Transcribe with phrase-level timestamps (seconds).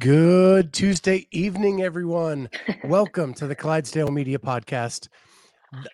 [0.00, 2.48] Good Tuesday evening, everyone.
[2.84, 5.08] Welcome to the Clydesdale Media Podcast.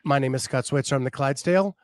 [0.04, 0.94] My name is Scott Switzer.
[0.94, 1.76] I'm the Clydesdale.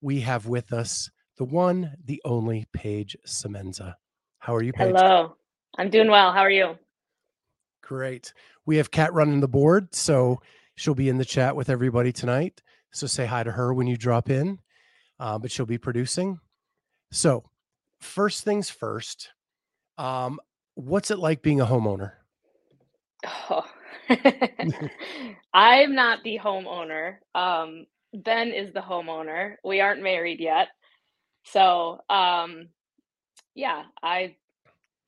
[0.00, 3.94] We have with us the one, the only Paige Semenza.
[4.38, 4.94] How are you, Paige?
[4.94, 5.34] Hello.
[5.76, 6.32] I'm doing well.
[6.32, 6.78] How are you?
[7.82, 8.32] Great.
[8.64, 10.40] We have Kat running the board, so
[10.76, 12.62] she'll be in the chat with everybody tonight.
[12.92, 14.60] So say hi to her when you drop in,
[15.18, 16.38] uh, but she'll be producing.
[17.10, 17.42] So,
[17.98, 19.30] first things first.
[19.98, 20.38] Um,
[20.74, 22.12] what's it like being a homeowner?
[23.50, 23.64] Oh.
[25.54, 27.16] I'm not the homeowner.
[27.34, 29.56] Um, ben is the homeowner.
[29.64, 30.68] We aren't married yet.
[31.44, 32.68] So, um,
[33.54, 34.36] yeah, I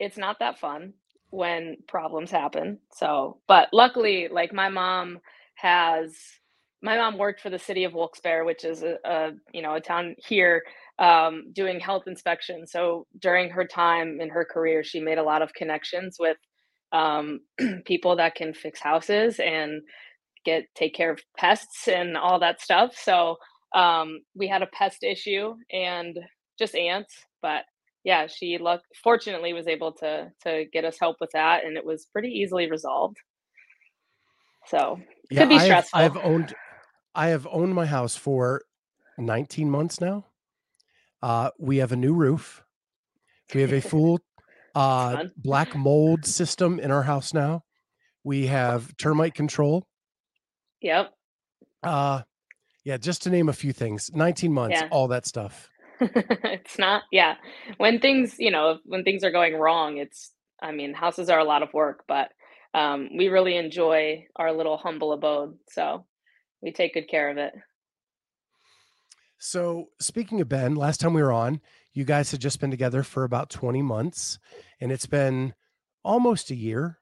[0.00, 0.94] it's not that fun
[1.30, 2.80] when problems happen.
[2.94, 5.20] So, but luckily like my mom
[5.56, 6.14] has
[6.82, 9.82] my mom worked for the city of Wilkes-Barre, which is a, a you know, a
[9.82, 10.62] town here
[10.98, 12.72] um, doing health inspections.
[12.72, 16.36] So during her time in her career, she made a lot of connections with
[16.92, 17.40] um,
[17.84, 19.82] people that can fix houses and
[20.44, 22.96] get take care of pests and all that stuff.
[22.96, 23.36] So
[23.74, 26.18] um, we had a pest issue and
[26.58, 27.64] just ants, but
[28.04, 31.84] yeah, she luck fortunately was able to to get us help with that, and it
[31.84, 33.16] was pretty easily resolved.
[34.68, 35.98] So yeah, could be stressful.
[35.98, 36.54] I've, I've owned
[37.14, 38.62] I have owned my house for
[39.18, 40.26] 19 months now.
[41.26, 42.62] Uh, we have a new roof.
[43.52, 44.20] We have a full
[44.76, 47.64] uh, black mold system in our house now.
[48.22, 49.88] We have termite control.
[50.82, 51.12] Yep.
[51.82, 52.22] Uh,
[52.84, 54.08] yeah, just to name a few things.
[54.14, 54.88] 19 months, yeah.
[54.92, 55.68] all that stuff.
[56.00, 57.34] it's not, yeah.
[57.78, 60.30] When things, you know, when things are going wrong, it's,
[60.62, 62.30] I mean, houses are a lot of work, but
[62.72, 65.58] um, we really enjoy our little humble abode.
[65.70, 66.06] So
[66.62, 67.52] we take good care of it.
[69.46, 71.60] So, speaking of Ben, last time we were on,
[71.92, 74.40] you guys had just been together for about 20 months,
[74.80, 75.54] and it's been
[76.02, 76.98] almost a year,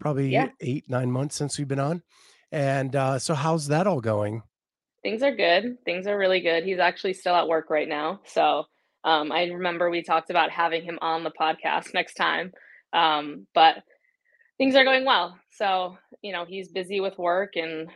[0.00, 0.48] probably yeah.
[0.60, 2.02] eight, nine months since we've been on.
[2.50, 4.42] And uh, so, how's that all going?
[5.04, 5.76] Things are good.
[5.84, 6.64] Things are really good.
[6.64, 8.18] He's actually still at work right now.
[8.24, 8.64] So,
[9.04, 12.50] um, I remember we talked about having him on the podcast next time.
[12.92, 13.76] Um, but
[14.58, 15.38] things are going well.
[15.52, 17.88] So, you know, he's busy with work and,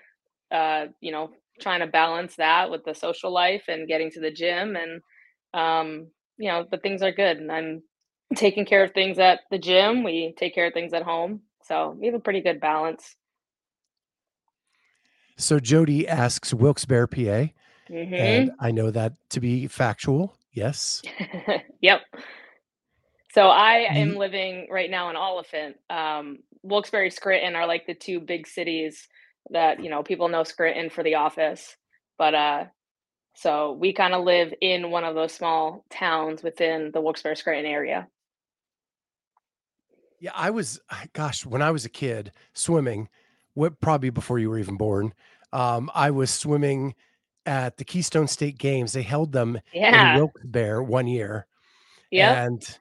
[0.53, 1.31] uh, you know,
[1.61, 5.01] trying to balance that with the social life and getting to the gym and
[5.55, 6.07] um
[6.39, 7.83] you know but things are good and i'm
[8.35, 11.41] taking care of things at the gym we take care of things at home
[11.71, 13.15] so we have a pretty good balance.
[15.37, 17.49] So jody asks wilkes-barre pa
[17.89, 18.15] mm-hmm.
[18.15, 21.01] and i know that to be factual yes.
[21.81, 22.01] Yep.
[23.33, 25.77] So i am living right now in Olyphant.
[25.89, 29.09] Um wilkes-barre scranton are like the two big cities
[29.51, 31.77] that you know people know Scranton for the office,
[32.19, 32.65] but uh,
[33.35, 37.71] so we kind of live in one of those small towns within the Wilkes-Barre Scranton
[37.71, 38.09] area.
[40.19, 40.81] Yeah, I was,
[41.13, 43.09] gosh, when I was a kid swimming,
[43.55, 45.15] what probably before you were even born,
[45.53, 46.95] um, I was swimming
[47.47, 48.93] at the Keystone State Games.
[48.93, 50.13] They held them yeah.
[50.13, 51.47] in Wilkes-Barre one year.
[52.11, 52.79] Yeah, and That's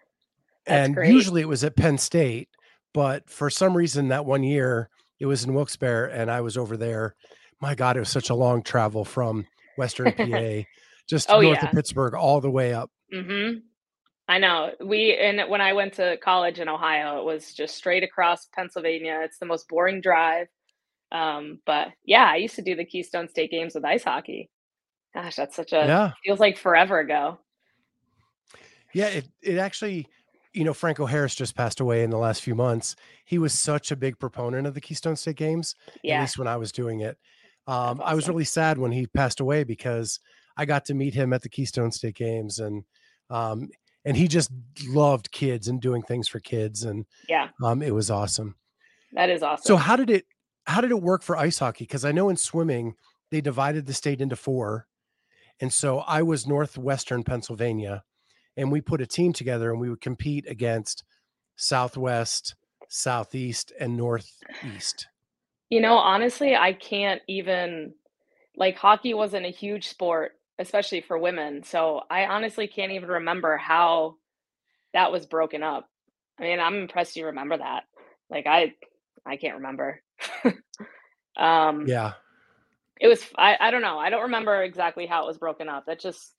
[0.66, 1.12] and great.
[1.12, 2.50] usually it was at Penn State,
[2.94, 6.78] but for some reason that one year it was in Wilkes-Barre, and I was over
[6.78, 7.16] there.
[7.62, 9.46] My God, it was such a long travel from
[9.78, 10.68] Western PA,
[11.08, 11.68] just oh, north yeah.
[11.68, 12.90] of Pittsburgh, all the way up.
[13.14, 13.60] Mm-hmm.
[14.28, 14.72] I know.
[14.80, 19.22] We and when I went to college in Ohio, it was just straight across Pennsylvania.
[19.24, 20.48] It's the most boring drive.
[21.12, 24.52] Um, but yeah, I used to do the Keystone State games with ice hockey.
[25.16, 26.12] Gosh, that's such a yeah.
[26.24, 27.40] feels like forever ago.
[28.94, 30.08] Yeah, it it actually
[30.60, 32.98] you know, Franco Harris just passed away in the last few months.
[33.24, 35.74] He was such a big proponent of the Keystone State Games,
[36.04, 36.18] yeah.
[36.18, 37.18] at least when I was doing it.
[37.66, 38.02] Um, awesome.
[38.04, 40.20] I was really sad when he passed away because
[40.58, 42.84] I got to meet him at the Keystone State Games, and
[43.30, 43.70] um,
[44.04, 44.52] and he just
[44.86, 48.56] loved kids and doing things for kids, and yeah, um, it was awesome.
[49.14, 49.64] That is awesome.
[49.64, 50.26] So how did it
[50.68, 51.86] how did it work for ice hockey?
[51.86, 52.96] Because I know in swimming
[53.32, 54.88] they divided the state into four,
[55.62, 58.04] and so I was northwestern Pennsylvania
[58.60, 61.06] and we put a team together and we would compete against
[61.56, 62.56] Southwest,
[62.90, 65.08] Southeast, and Northeast.
[65.70, 67.94] You know, honestly, I can't even
[68.58, 71.64] like hockey wasn't a huge sport, especially for women.
[71.64, 74.16] So I honestly can't even remember how
[74.94, 75.88] that was broken up.
[76.38, 77.84] I mean, I'm impressed you remember that.
[78.30, 78.74] Like I
[79.26, 80.02] I can't remember.
[81.38, 82.14] um, Yeah.
[83.00, 85.86] it was I, I don't know i don't remember exactly how it was broken up
[85.86, 86.34] that just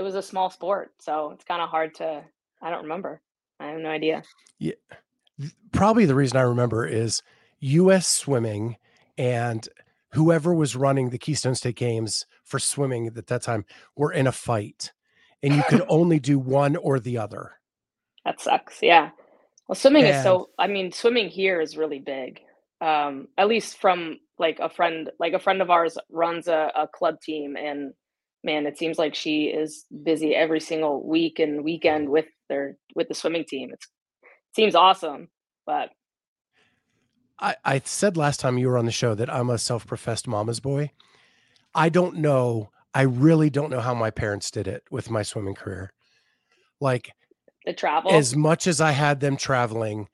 [0.00, 2.24] it was a small sport so it's kind of hard to
[2.62, 3.20] i don't remember.
[3.60, 4.22] I have no idea.
[4.58, 4.74] Th-
[5.70, 7.22] Probably the reason I remember is
[7.60, 8.76] US swimming
[9.18, 9.68] and
[10.12, 13.66] whoever was running the Keystone State Games for swimming at that time
[13.96, 14.92] were in a fight
[15.42, 17.52] and you could only do one or the other.
[18.24, 19.10] that sucks yeah.
[19.68, 22.40] Well swimming is so i mean swimming here is really big
[22.80, 26.88] um at least from like a friend like a friend of ours runs a, a
[26.88, 27.92] club team and
[28.42, 33.08] man it seems like she is busy every single week and weekend with their with
[33.08, 33.86] the swimming team it's
[34.54, 35.28] seems awesome
[35.66, 35.90] but
[37.40, 40.28] I, I said last time you were on the show that I'm a self professed
[40.28, 40.90] mama's boy.
[41.74, 42.70] I don't know.
[42.92, 45.92] I really don't know how my parents did it with my swimming career.
[46.80, 47.12] Like,
[47.64, 50.08] the travel as much as I had them traveling,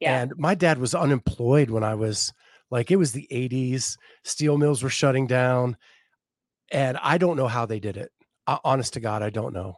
[0.00, 2.32] yeah and my dad was unemployed when I was
[2.70, 5.76] like, it was the 80s, steel mills were shutting down.
[6.72, 8.10] And I don't know how they did it.
[8.46, 9.76] Uh, honest to God, I don't know.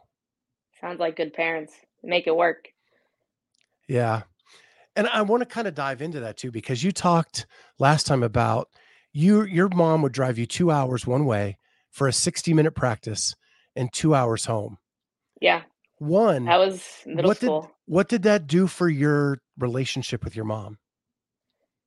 [0.81, 2.69] sounds like good parents make it work
[3.87, 4.23] Yeah.
[4.95, 7.47] And I want to kind of dive into that too, because you talked
[7.79, 8.69] last time about
[9.13, 11.57] you, your mom would drive you two hours one way
[11.91, 13.35] for a 60 minute practice
[13.75, 14.77] and two hours home.
[15.41, 15.63] yeah
[15.99, 20.35] One, that was middle what did school what did that do for your relationship with
[20.35, 20.77] your mom?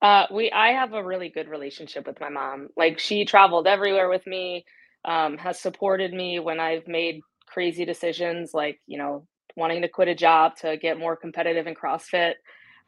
[0.02, 2.68] Uh, we I have a really good relationship with my mom.
[2.76, 4.64] Like she traveled everywhere with me,
[5.04, 10.08] um, has supported me when I've made crazy decisions, like you know wanting to quit
[10.08, 12.34] a job to get more competitive in CrossFit.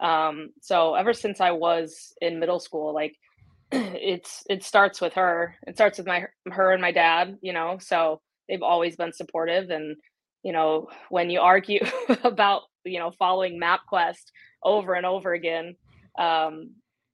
[0.00, 3.16] Um, so ever since I was in middle school, like
[3.72, 5.56] it's it starts with her.
[5.66, 7.36] It starts with my her and my dad.
[7.42, 9.70] You know, so they've always been supportive.
[9.70, 9.96] And
[10.42, 11.80] you know when you argue
[12.24, 14.30] about you know following MapQuest
[14.62, 15.76] over and over again.
[16.18, 16.72] Um,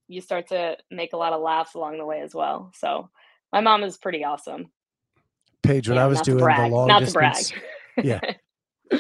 [0.09, 2.71] you start to make a lot of laughs along the way as well.
[2.75, 3.11] So
[3.53, 4.67] my mom is pretty awesome.
[5.67, 7.53] Paige, when You I was doing the long not distance,
[8.03, 8.21] yeah,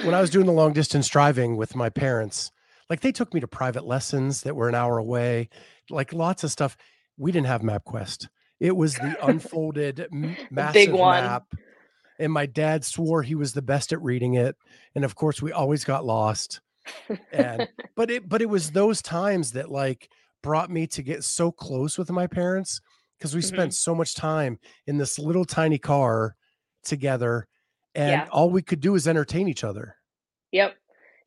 [0.02, 2.50] when I was doing the long distance driving with my parents,
[2.90, 5.48] like they took me to private lessons that were an hour away,
[5.90, 6.76] like lots of stuff.
[7.16, 8.28] We didn't have MapQuest.
[8.60, 10.06] It was the unfolded
[10.50, 11.44] massive map.
[12.18, 14.56] And my dad swore he was the best at reading it.
[14.94, 16.60] And of course, we always got lost.
[17.32, 17.66] And
[17.96, 20.08] but it but it was those times that like
[20.42, 22.80] brought me to get so close with my parents
[23.18, 23.74] because we spent Mhm.
[23.74, 26.36] so much time in this little tiny car
[26.86, 27.46] together
[27.94, 28.28] and Yeah.
[28.30, 29.96] all we could do is entertain each other.
[30.52, 30.76] Yep.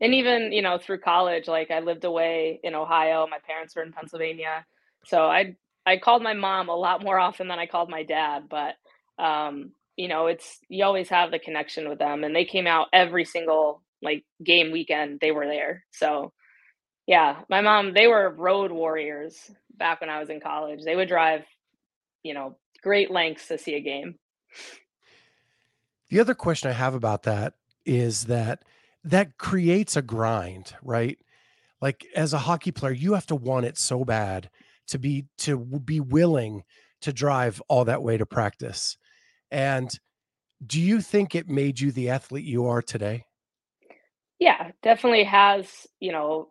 [0.01, 3.27] And even, you know, through college, like I lived away in Ohio.
[3.29, 4.65] My parents were in Pennsylvania.
[5.05, 8.43] So I I called my mom a lot more often than I called my dad,
[8.49, 8.75] but
[9.23, 12.87] um, you know, it's you always have the connection with them and they came out
[12.93, 15.85] every single like game weekend they were there.
[15.91, 16.31] So
[17.07, 20.81] yeah, my mom, they were road warriors back when I was in college.
[20.85, 21.43] They would drive,
[22.23, 24.15] you know, great lengths to see a game.
[26.09, 27.53] The other question I have about that
[27.85, 28.63] is that
[29.03, 31.17] that creates a grind, right?
[31.81, 34.49] Like as a hockey player, you have to want it so bad
[34.87, 36.63] to be to be willing
[37.01, 38.97] to drive all that way to practice.
[39.51, 39.89] And
[40.65, 43.23] do you think it made you the athlete you are today?
[44.39, 46.49] Yeah, definitely has, you know,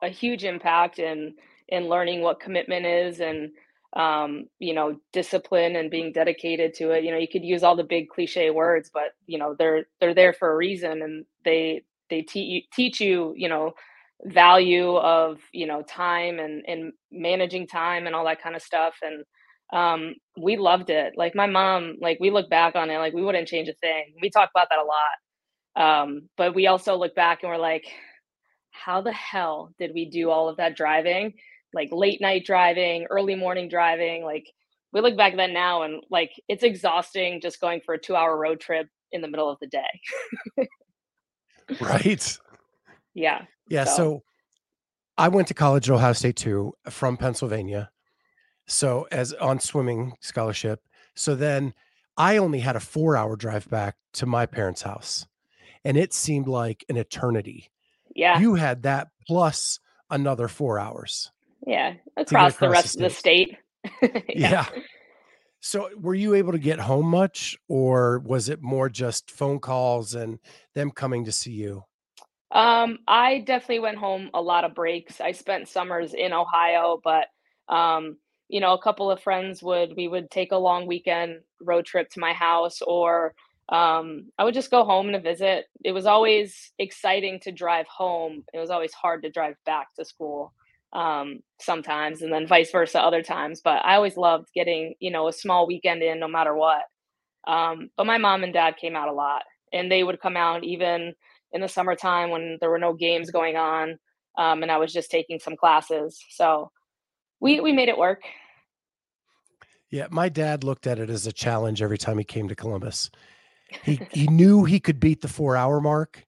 [0.00, 1.34] a, huge impact in
[1.68, 3.50] in learning what commitment is and
[3.94, 7.04] um, you know, discipline and being dedicated to it.
[7.04, 10.14] You know, you could use all the big cliche words, but you know, they're they're
[10.14, 13.72] there for a reason and they they teach you, you know,
[14.24, 18.94] value of, you know, time and and managing time and all that kind of stuff
[19.02, 19.24] and
[19.72, 21.14] um we loved it.
[21.16, 24.14] Like my mom, like we look back on it like we wouldn't change a thing.
[24.22, 25.10] We talk about that a lot
[25.76, 27.84] um, but we also look back and we're like,
[28.70, 31.34] how the hell did we do all of that driving?
[31.74, 34.24] Like late night driving, early morning driving.
[34.24, 34.46] Like
[34.92, 38.36] we look back then now and like it's exhausting just going for a two hour
[38.36, 40.00] road trip in the middle of the day.
[41.80, 42.38] Right.
[43.14, 43.42] Yeah.
[43.68, 43.84] Yeah.
[43.84, 44.22] So- So
[45.18, 47.90] I went to college at Ohio State too from Pennsylvania.
[48.66, 50.80] So as on swimming scholarship.
[51.14, 51.74] So then
[52.16, 55.26] I only had a four hour drive back to my parents' house.
[55.84, 57.70] And it seemed like an eternity.
[58.14, 58.38] Yeah.
[58.38, 61.30] You had that plus another four hours.
[61.66, 61.94] Yeah.
[62.16, 63.56] Across, the across the rest of the state.
[64.28, 64.66] Yeah.
[65.64, 70.12] So were you able to get home much or was it more just phone calls
[70.14, 70.40] and
[70.74, 71.84] them coming to see you?
[72.50, 75.20] Um, I definitely went home a lot of breaks.
[75.20, 77.28] I spent summers in Ohio, but
[77.68, 78.16] um,
[78.48, 82.10] you know, a couple of friends would we would take a long weekend road trip
[82.10, 83.32] to my house or
[83.68, 85.66] um I would just go home to visit.
[85.84, 88.42] It was always exciting to drive home.
[88.52, 90.52] It was always hard to drive back to school.
[90.92, 93.60] Um, sometimes, and then vice versa other times.
[93.62, 96.82] But I always loved getting, you know, a small weekend in no matter what.
[97.46, 100.64] Um, but my mom and dad came out a lot, and they would come out
[100.64, 101.14] even
[101.52, 103.98] in the summertime when there were no games going on,
[104.38, 106.22] um, and I was just taking some classes.
[106.30, 106.70] So
[107.40, 108.20] we we made it work.
[109.90, 113.10] Yeah, my dad looked at it as a challenge every time he came to Columbus.
[113.82, 116.26] He he knew he could beat the four hour mark.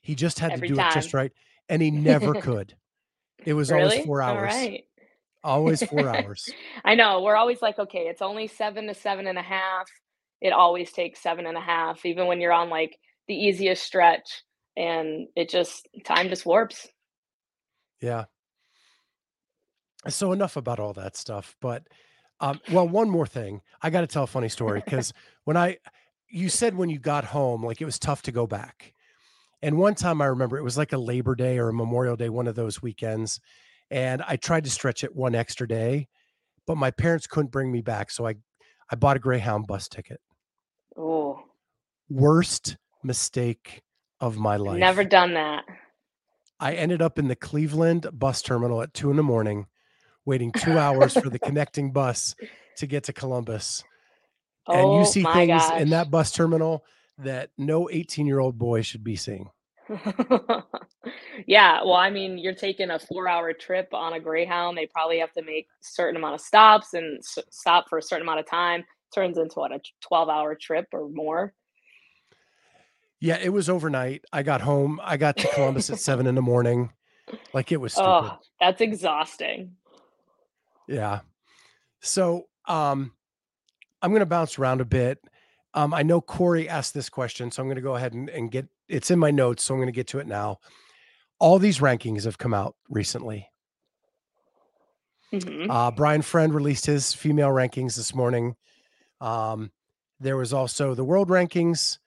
[0.00, 0.90] He just had every to do time.
[0.90, 1.32] it just right,
[1.68, 2.74] and he never could.
[3.44, 3.84] It was really?
[3.84, 4.54] always four hours.
[4.54, 4.84] right.
[5.44, 6.48] Always four hours.
[6.84, 7.22] I know.
[7.22, 9.88] We're always like, okay, it's only seven to seven and a half.
[10.40, 14.42] It always takes seven and a half, even when you're on like the easiest stretch.
[14.76, 16.86] And it just, time just warps.
[18.00, 18.24] Yeah.
[20.08, 21.56] So enough about all that stuff.
[21.60, 21.82] But
[22.40, 23.62] um, well, one more thing.
[23.82, 25.12] I got to tell a funny story because
[25.44, 25.78] when I
[26.30, 28.92] you said when you got home, like it was tough to go back.
[29.62, 32.28] And one time I remember it was like a Labor Day or a Memorial Day,
[32.28, 33.40] one of those weekends.
[33.90, 36.08] And I tried to stretch it one extra day,
[36.66, 38.10] but my parents couldn't bring me back.
[38.10, 38.34] So I
[38.90, 40.20] I bought a Greyhound bus ticket.
[40.96, 41.40] Oh,
[42.08, 43.82] Worst mistake
[44.20, 44.78] of my life.
[44.78, 45.64] never done that.
[46.60, 49.66] I ended up in the Cleveland bus terminal at two in the morning,
[50.24, 52.34] waiting two hours for the connecting bus
[52.78, 53.84] to get to Columbus.
[54.66, 55.80] Oh, And oh you see my things gosh.
[55.80, 56.84] in that bus terminal
[57.18, 59.50] that no 18 year old boy should be seeing.
[61.46, 64.76] yeah, well, I mean, you're taking a four-hour trip on a Greyhound.
[64.76, 68.02] They probably have to make a certain amount of stops and s- stop for a
[68.02, 68.84] certain amount of time.
[69.14, 69.80] Turns into what a
[70.12, 71.54] 12-hour trip or more.
[73.20, 74.24] Yeah, it was overnight.
[74.32, 75.00] I got home.
[75.02, 76.92] I got to Columbus at seven in the morning.
[77.52, 78.08] Like it was stupid.
[78.10, 79.72] Oh, that's exhausting.
[80.86, 81.20] Yeah.
[82.00, 83.12] So um
[84.00, 85.18] I'm gonna bounce around a bit.
[85.78, 88.66] Um, I know Corey asked this question, so I'm gonna go ahead and, and get
[88.88, 90.58] it's in my notes, so I'm gonna get to it now.
[91.38, 93.48] All these rankings have come out recently.
[95.30, 98.56] hmm Uh, Brian Friend released his female rankings this morning.
[99.20, 99.70] Um,
[100.18, 101.98] there was also the world rankings,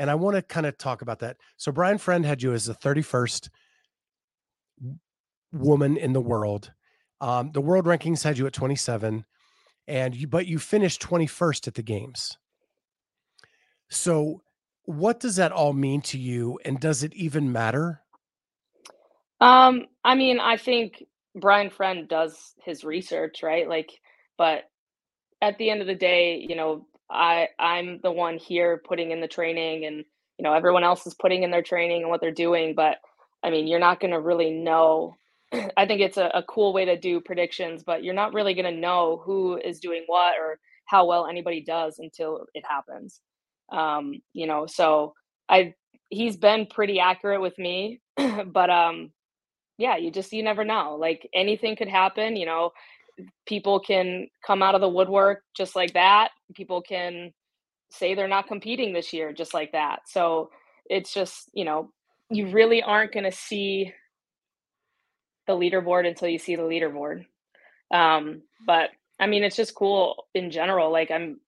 [0.00, 1.36] and I want to kind of talk about that.
[1.58, 3.50] So Brian Friend had you as the 31st
[5.52, 6.72] woman in the world.
[7.20, 9.24] Um, the world rankings had you at 27,
[9.86, 12.36] and you but you finished 21st at the games.
[13.92, 14.42] So
[14.84, 18.00] what does that all mean to you, and does it even matter?
[19.40, 23.68] Um, I mean, I think Brian Friend does his research, right?
[23.68, 23.90] Like,
[24.38, 24.64] but
[25.40, 29.20] at the end of the day, you know, I I'm the one here putting in
[29.20, 30.04] the training and
[30.38, 32.96] you know, everyone else is putting in their training and what they're doing, but
[33.42, 35.16] I mean, you're not going to really know.
[35.76, 38.72] I think it's a, a cool way to do predictions, but you're not really going
[38.72, 43.20] to know who is doing what or how well anybody does until it happens.
[43.72, 45.14] Um, you know, so
[45.48, 45.74] I
[46.10, 48.00] he's been pretty accurate with me,
[48.46, 49.12] but um
[49.78, 50.96] yeah, you just you never know.
[51.00, 52.72] Like anything could happen, you know,
[53.46, 56.30] people can come out of the woodwork just like that.
[56.54, 57.32] People can
[57.90, 60.00] say they're not competing this year just like that.
[60.06, 60.50] So
[60.86, 61.90] it's just, you know,
[62.30, 63.92] you really aren't going to see
[65.46, 67.26] the leaderboard until you see the leaderboard.
[67.92, 70.90] Um, but I mean, it's just cool in general.
[70.90, 71.40] Like I'm,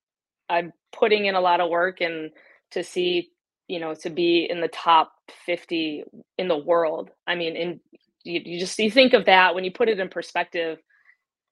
[0.49, 2.31] I'm putting in a lot of work and
[2.73, 3.31] to see,
[3.69, 5.13] you know, to be in the top
[5.47, 6.05] 50
[6.39, 7.11] in the world.
[7.27, 7.81] I mean, in
[8.25, 10.79] you, you just you think of that when you put it in perspective,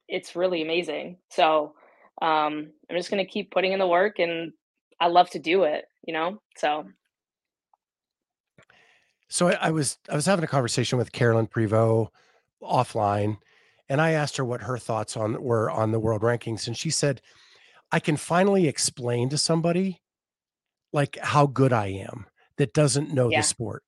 [0.09, 1.19] it's really amazing.
[1.31, 1.75] So
[2.21, 4.53] um, I'm just gonna keep putting in the work, and
[5.01, 5.85] I love to do it.
[6.07, 6.87] You know, so
[9.33, 12.09] So I, I was I was having a conversation with Carolyne Prevost
[12.63, 13.39] offline,
[13.89, 16.91] and I asked her what her thoughts on were on the world rankings, and she
[16.91, 17.23] said,
[17.93, 20.01] "I can finally explain to somebody
[20.93, 23.85] like how good I am that doesn't know the sport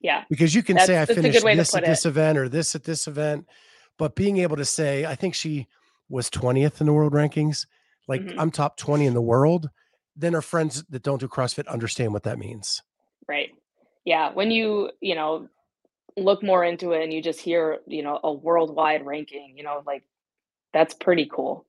[0.00, 1.86] yeah, because you can say I that's a good finished this at it.
[1.86, 3.46] this event or this at this event,
[3.98, 5.66] but being able to say I think she
[6.08, 7.66] was twentieth in the world rankings,
[8.06, 9.70] like hmm I'm top twenty in the world."
[10.14, 12.82] Then our friends that don't do CrossFit understand what that means.
[13.28, 13.50] Right.
[14.04, 14.32] Yeah.
[14.32, 15.48] When you you know
[16.16, 19.82] look more into it and you just hear you know a worldwide ranking, you know,
[19.86, 20.04] like
[20.72, 21.66] that's pretty cool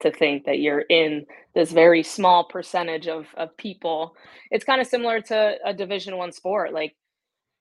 [0.00, 1.24] to think that you're in
[1.54, 4.14] this very small percentage of of people.
[4.50, 6.72] It's kind of similar to a Division One sport.
[6.72, 6.94] Like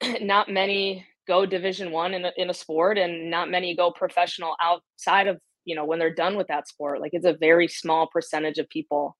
[0.21, 4.55] not many go Division One in a, in a sport, and not many go professional
[4.61, 7.01] outside of you know when they're done with that sport.
[7.01, 9.15] Like it's a very small percentage of people.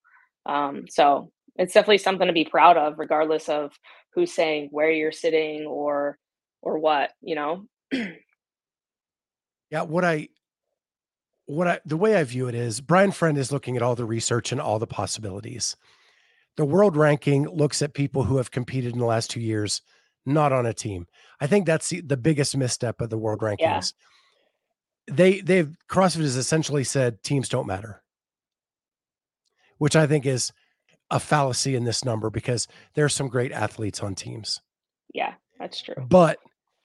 [0.46, 3.72] Um, so it's definitely something to be proud of, regardless of
[4.14, 6.18] who's saying where you're sitting or
[6.62, 7.12] or what.
[7.22, 7.66] You know.
[9.72, 10.30] Yeah, what I
[11.46, 14.06] what I the way I view it is Brian Friend is looking at all the
[14.06, 15.76] research and all the possibilities.
[16.58, 19.82] The world ranking looks at people who have competed in the last two years,
[20.26, 21.08] not on a team.
[21.42, 23.60] I think that's the, the biggest misstep of the world rankings.
[23.60, 23.82] Yeah.
[25.08, 28.02] They they've CrossFit has essentially said teams don't matter,
[29.78, 30.52] which I think is
[31.12, 34.62] a fallacy in this number because there's some great athletes on teams.
[35.14, 36.04] Yeah, that's true.
[36.10, 36.40] But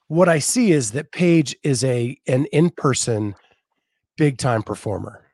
[0.09, 3.35] what I see is that Paige is a an in-person
[4.21, 5.25] big time performer.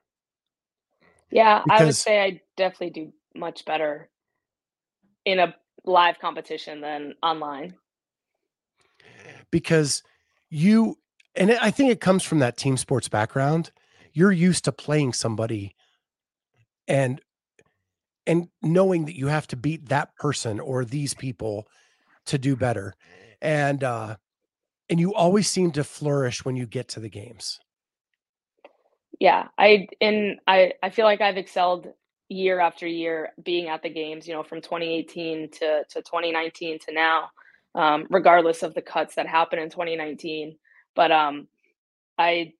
[1.32, 4.08] Yeah, because, I would say I definitely do much better
[5.24, 7.74] in a live competition than online.
[9.50, 10.04] Because
[10.50, 10.98] you
[11.34, 13.72] and I think it comes from that team sports background.
[14.12, 15.74] You're used to playing somebody
[16.86, 17.20] and
[18.24, 21.66] and knowing that you have to beat that person or these people
[22.26, 22.94] to do better.
[23.42, 24.16] And uh
[24.88, 27.58] and you always seem to flourish when you get to the games.
[29.20, 31.88] Yeah, I and I I feel like I've excelled
[32.28, 36.92] year after year being at the games, you know, from 2018 to to 2019 to
[36.92, 37.30] now,
[37.74, 40.56] um, regardless of the cuts that happened in 2019.
[40.94, 41.48] But um
[42.18, 42.52] I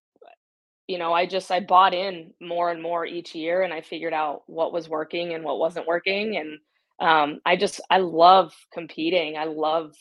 [0.88, 4.14] you know, I just I bought in more and more each year and I figured
[4.14, 6.58] out what was working and what wasn't working and
[7.00, 9.36] um I just I love competing.
[9.38, 9.92] I love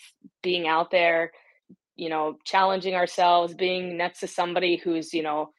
[0.43, 1.31] being out there,
[1.95, 5.51] you know, challenging ourselves, being next to somebody who's, you know,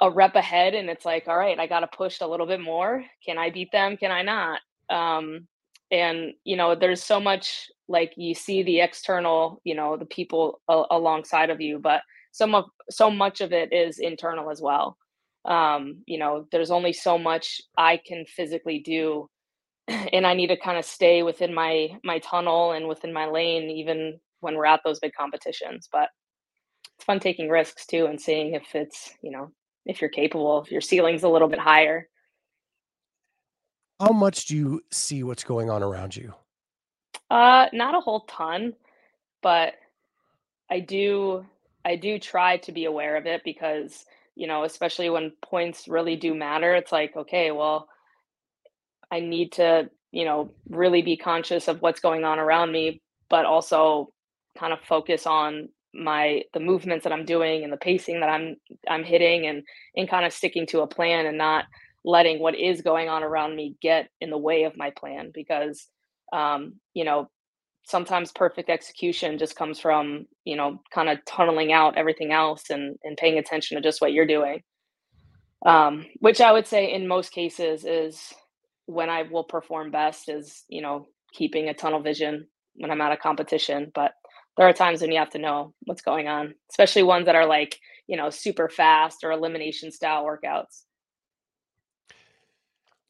[0.00, 2.60] a rep ahead and it's like, all right, I got to push a little bit
[2.60, 3.04] more.
[3.24, 3.96] Can I beat them?
[3.96, 4.60] Can I not?
[4.90, 5.46] Um,
[5.90, 10.60] and you know, there's so much like you see the external, you know, the people
[10.68, 12.02] a- alongside of you, but
[12.32, 14.96] some of so much of it is internal as well.
[15.44, 19.28] Um, you know, there's only so much I can physically do
[19.88, 23.70] and I need to kind of stay within my my tunnel and within my lane
[23.70, 26.10] even when we're at those big competitions, but
[26.96, 29.50] it's fun taking risks too and seeing if it's, you know,
[29.88, 32.08] if you're capable, if your ceiling's a little bit higher.
[33.98, 36.34] How much do you see what's going on around you?
[37.30, 38.74] Uh, not a whole ton,
[39.42, 39.74] but
[40.70, 41.44] I do
[41.84, 44.04] I do try to be aware of it because,
[44.36, 47.88] you know, especially when points really do matter, it's like, okay, well,
[49.10, 53.46] I need to, you know, really be conscious of what's going on around me, but
[53.46, 54.12] also
[54.58, 58.56] kind of focus on my the movements that I'm doing and the pacing that I'm
[58.88, 59.62] I'm hitting and
[59.96, 61.64] and kind of sticking to a plan and not
[62.04, 65.86] letting what is going on around me get in the way of my plan because
[66.32, 67.28] um you know
[67.84, 72.96] sometimes perfect execution just comes from you know kind of tunneling out everything else and
[73.02, 74.62] and paying attention to just what you're doing.
[75.66, 78.32] Um which I would say in most cases is
[78.86, 83.12] when I will perform best is you know keeping a tunnel vision when I'm at
[83.12, 84.12] a competition but
[84.58, 87.46] there are times when you have to know what's going on, especially ones that are
[87.46, 90.82] like, you know, super fast or elimination style workouts.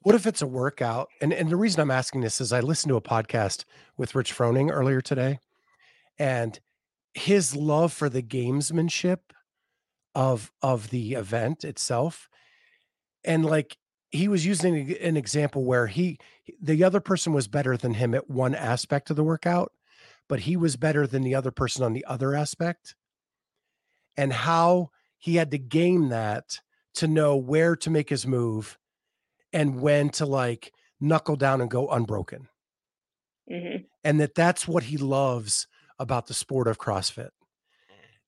[0.03, 1.09] What if it's a workout?
[1.23, 3.65] And and the reason I'm asking this is I listened to a podcast
[3.97, 5.41] with Rich Froning earlier today,
[6.19, 6.61] and
[7.15, 9.21] his love for the gamesmanship
[10.15, 12.29] of of the event itself,
[13.25, 13.79] and like
[14.11, 16.19] he was using an example where he
[16.61, 19.73] the other person was better than him at one aspect of the workout
[20.29, 22.95] but he was better than the other person on the other aspect
[24.17, 26.61] and how he had to game that
[26.95, 28.79] to know where to make his move
[29.53, 32.49] and when to like knuckle down and go unbroken.
[33.51, 33.85] Mm-hmm.
[34.05, 35.67] and that that's what he loves
[35.99, 37.31] about the sport of crossfit.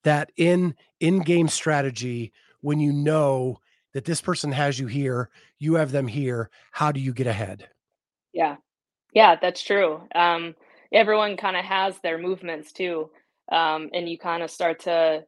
[0.03, 3.59] That in in game strategy when you know
[3.93, 7.69] that this person has you here you have them here how do you get ahead?
[8.33, 8.55] Yeah.
[9.13, 10.01] Yeah that's true.
[10.15, 10.55] Um
[10.93, 13.09] everyone kind of has their movements too
[13.51, 15.23] um, and you kind of start to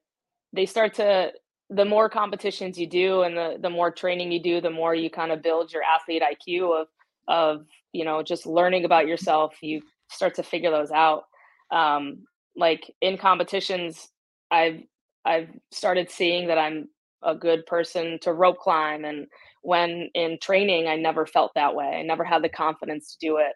[0.53, 1.31] they start to
[1.69, 5.09] the more competitions you do and the the more training you do the more you
[5.09, 6.87] kind of build your athlete iq of
[7.27, 11.23] of you know just learning about yourself you start to figure those out.
[11.71, 14.09] Um, like in competitions
[14.51, 14.81] i've
[15.25, 16.87] i've started seeing that i'm
[17.23, 19.25] a good person to rope climb and
[19.63, 23.37] when in training i never felt that way i never had the confidence to do
[23.37, 23.53] it.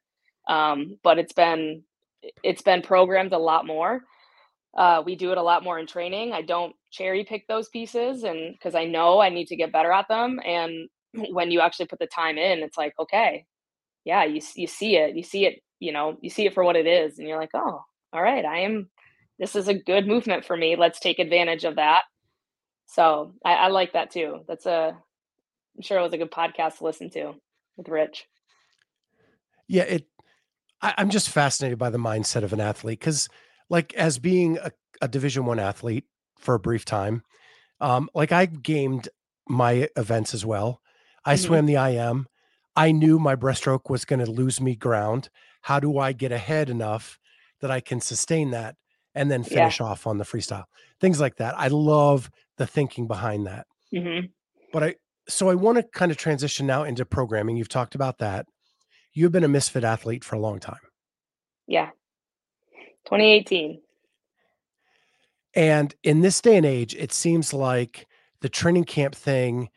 [0.52, 1.84] Um, but it's been
[2.44, 4.02] it's been programmed a lot more.
[4.76, 6.34] Uh, we do it a lot more in training.
[6.34, 9.92] I don't cherry pick those pieces, and because I know I need to get better
[9.92, 10.40] at them.
[10.46, 10.90] And
[11.32, 13.46] when you actually put the time in, it's like, okay,
[14.06, 16.76] yeah, you you see it, you see it, you know, you see it for what
[16.76, 17.82] it is, and you're like, oh,
[18.14, 18.90] all right, I am.
[19.40, 20.76] This is a good movement for me.
[20.76, 22.04] Let's take advantage of that.
[22.88, 24.40] So I, I like that too.
[24.48, 24.98] That's a,
[25.76, 27.34] I'm sure it was a good podcast to listen to
[27.76, 28.26] with Rich.
[29.68, 30.08] Yeah, it
[30.82, 33.30] I, am just fascinated by the mindset of an athlete because,
[33.70, 36.06] like, as being a, a Division One athlete
[36.40, 37.24] for a brief time,
[37.80, 39.10] um, like I gamed
[39.48, 40.82] my events as well.
[41.26, 41.46] I mm-hmm.
[41.46, 42.28] swam the IM.
[42.76, 45.30] I knew my breaststroke was going to lose me ground.
[45.62, 47.18] How do I get ahead enough
[47.62, 48.76] that I can sustain that?
[49.18, 49.88] and then finish yeah.
[49.88, 50.66] off on the freestyle.
[51.02, 51.56] Things like that.
[51.58, 53.66] I love the thinking behind that.
[53.94, 54.28] Mm-hmm.
[54.72, 54.96] But I
[55.28, 57.58] so I want to kind of transition now into programming.
[57.58, 58.46] You've talked about that.
[59.18, 60.78] You've been a misfit athlete for a long time.
[61.66, 61.90] Yeah.
[63.06, 63.82] 2018.
[65.56, 68.06] And in this day and age, it seems like
[68.42, 69.70] the training camp thing,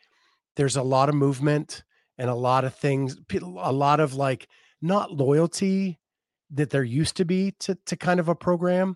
[0.57, 1.83] there's a lot of movement
[2.19, 4.47] and a lot of things, a lot of like
[4.79, 5.99] not loyalty
[6.51, 8.95] that there used to be to, to kind of a program.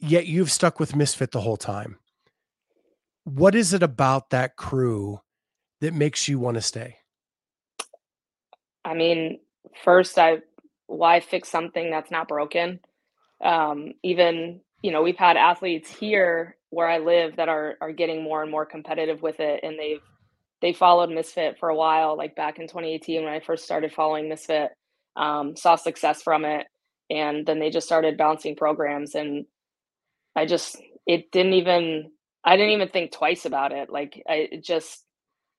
[0.00, 2.00] Yet you've stuck with Misfit the whole time.
[3.22, 5.20] What is it about that crew
[5.80, 6.96] that makes you want to stay?
[8.84, 9.40] I mean,
[9.84, 10.38] first, I
[10.86, 12.80] why fix something that's not broken?
[13.42, 18.22] Um, even you know, we've had athletes here where I live that are are getting
[18.22, 20.02] more and more competitive with it, and they've
[20.62, 22.16] they followed Misfit for a while.
[22.16, 24.70] Like back in 2018 when I first started following Misfit,
[25.16, 26.66] um, saw success from it,
[27.08, 29.46] and then they just started bouncing programs, and
[30.36, 32.10] I just it didn't even
[32.44, 33.90] I didn't even think twice about it.
[33.90, 35.04] Like I just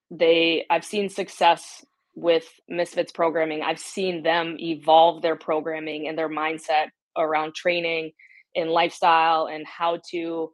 [0.10, 3.62] they I've seen success with Misfits programming.
[3.62, 8.12] I've seen them evolve their programming and their mindset around training
[8.56, 10.52] and lifestyle and how to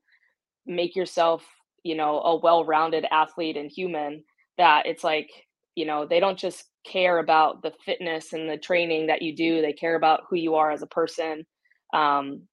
[0.66, 1.44] make yourself,
[1.84, 4.24] you know, a well-rounded athlete and human
[4.58, 5.30] that it's like,
[5.76, 9.62] you know, they don't just care about the fitness and the training that you do.
[9.62, 11.46] They care about who you are as a person.
[11.94, 12.44] Um,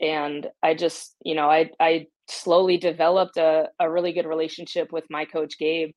[0.00, 5.04] and I just, you know, I I slowly developed a, a really good relationship with
[5.10, 5.90] my coach Gabe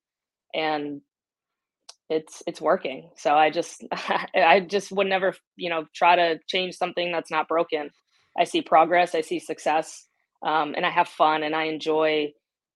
[0.54, 1.01] and
[2.09, 3.09] it's it's working.
[3.15, 3.83] So i just
[4.35, 7.89] i just would never you know try to change something that's not broken.
[8.37, 10.07] I see progress i see success
[10.43, 12.33] um, and i have fun and i enjoy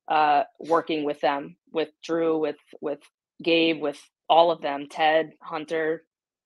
[0.08, 3.00] uh, working with them with drew with with
[3.44, 6.04] gabe with all of them ted hunter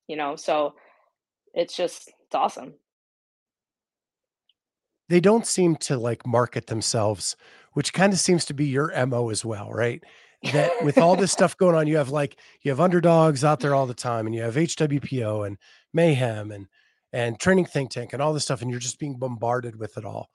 [0.08, 0.74] you know so
[1.54, 2.74] it's just it's awesome.
[5.10, 7.36] They don't seem to like market themselves
[7.74, 10.04] which kind of seems to be your mo as well right
[10.52, 13.74] that with all this stuff going on, you have like you have underdogs out there
[13.74, 15.58] all the time, and you have HWPO and
[15.94, 16.68] Mayhem and
[17.12, 20.06] and Training Think Tank and all this stuff, and you're just being bombarded with it
[20.06, 20.30] all.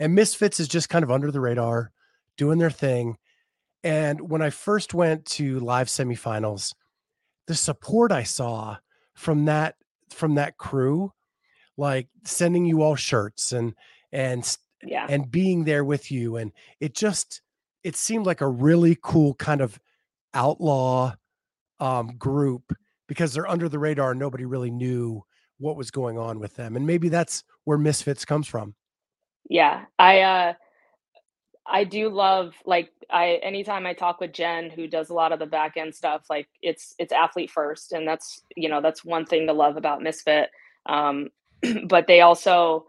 [0.00, 1.92] And Misfits is just kind of under the radar,
[2.36, 3.16] doing their thing.
[3.84, 6.74] And when I first went to live semifinals,
[7.46, 8.76] the support I saw
[9.14, 9.76] from that
[10.10, 11.12] from that crew,
[11.76, 13.74] like sending you all shirts and
[14.12, 15.06] and yeah.
[15.08, 17.40] and being there with you, and it just
[17.84, 19.78] it seemed like a really cool kind of
[20.34, 21.14] outlaw
[21.80, 22.74] um, group
[23.06, 24.14] because they're under the radar.
[24.14, 25.22] Nobody really knew
[25.58, 28.74] what was going on with them, and maybe that's where Misfits comes from.
[29.48, 30.52] Yeah, I uh,
[31.66, 35.38] I do love like I anytime I talk with Jen, who does a lot of
[35.38, 39.26] the back end stuff, like it's it's athlete first, and that's you know that's one
[39.26, 40.50] thing to love about Misfit.
[40.86, 41.28] Um,
[41.86, 42.86] but they also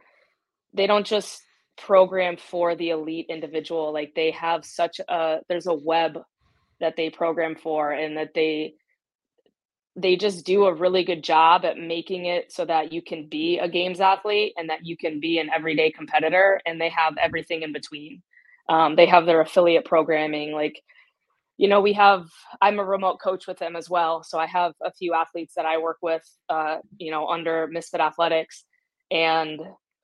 [0.73, 1.41] they don't just
[1.85, 6.19] program for the elite individual like they have such a there's a web
[6.79, 8.73] that they program for and that they
[9.95, 13.59] they just do a really good job at making it so that you can be
[13.59, 17.63] a games athlete and that you can be an everyday competitor and they have everything
[17.63, 18.21] in between.
[18.69, 20.81] Um, they have their affiliate programming like
[21.57, 22.29] you know we have
[22.61, 25.65] i'm a remote coach with them as well so i have a few athletes that
[25.65, 28.63] i work with uh, you know under misfit athletics
[29.11, 29.59] and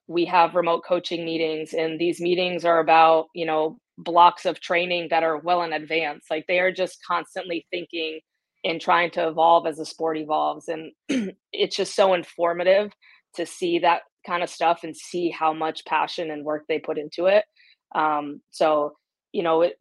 [0.08, 5.08] we have remote coaching meetings and these meetings are about you know blocks of training
[5.10, 6.26] that are well in advance.
[6.30, 8.20] Like they are just constantly thinking
[8.64, 10.92] and trying to evolve as the sport evolves and
[11.52, 12.92] it's just so informative
[13.36, 16.98] to see that kind of stuff and see how much passion and work they put
[16.98, 17.44] into it.
[17.94, 18.96] Um, so
[19.32, 19.76] you know it,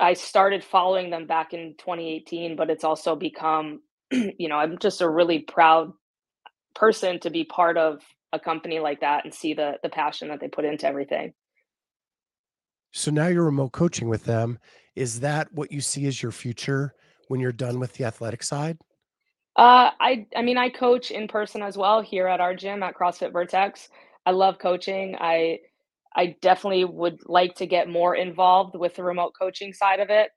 [0.00, 5.00] i started following them back in 2018 but it's also become you know i'm just
[5.00, 5.92] a really proud
[6.74, 8.00] person to be part of
[8.36, 11.32] a company like that and see the the passion that they put into everything.
[12.92, 14.58] So now you're remote coaching with them.
[14.94, 16.94] Is that what you see as your future
[17.28, 18.78] when you're done with the athletic side?
[19.56, 22.94] Uh, I I mean I coach in person as well here at our gym at
[22.94, 23.88] CrossFit Vertex.
[24.24, 25.16] I love coaching.
[25.18, 25.60] I
[26.14, 30.30] I definitely would like to get more involved with the remote coaching side of it.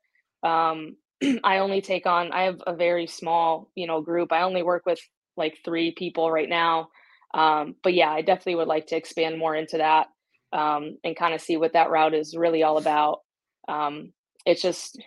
[0.43, 0.97] Um,
[1.43, 4.31] I only take on I have a very small, you know, group.
[4.31, 4.99] I only work with
[5.37, 6.89] like 3 people right now.
[7.33, 10.07] Um, but yeah, I definitely would like to expand more into that
[10.51, 13.19] um, and kind of see what that route is really all about.
[13.67, 14.13] Um,
[14.45, 14.99] it's just,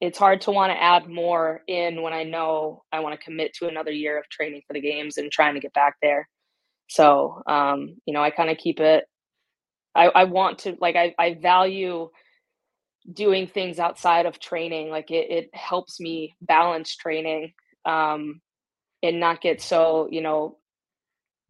[0.00, 3.54] it's hard to want to add more in when I know I want to commit
[3.54, 6.28] to another year of training for the games and trying to get back there.
[6.88, 9.04] So, um, you know, I kind of keep it.
[9.94, 12.10] I, I want to like I, I value
[13.12, 14.90] doing things outside of training.
[14.90, 17.52] Like it, it helps me balance training
[17.84, 18.40] um,
[19.02, 20.58] and not get so you know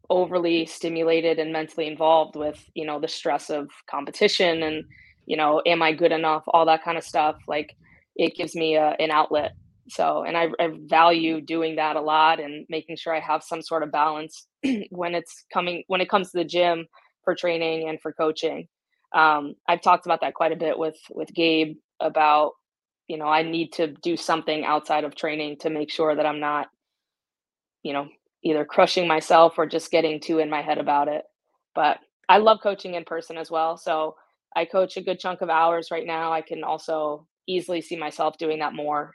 [0.09, 4.83] overly stimulated and mentally involved with you know the stress of competition and
[5.25, 7.75] you know am i good enough all that kind of stuff like
[8.15, 9.53] it gives me a, an outlet.
[9.89, 13.61] So and I, I value doing that a lot and making sure i have some
[13.61, 14.47] sort of balance
[14.89, 16.87] when it's coming when it comes to the gym
[17.23, 18.67] for training and for coaching.
[19.13, 22.53] Um, i've talked about that quite a bit with with gabe about
[23.07, 26.39] you know i need to do something outside of training to make sure that i'm
[26.39, 26.67] not
[27.83, 28.07] you know
[28.45, 31.25] either crushing myself or just getting too in my head about it.
[31.73, 34.15] But i love coaching in person as well so
[34.55, 36.31] i coach a good chunk of hours right now.
[36.31, 39.13] I can also easily see myself doing that more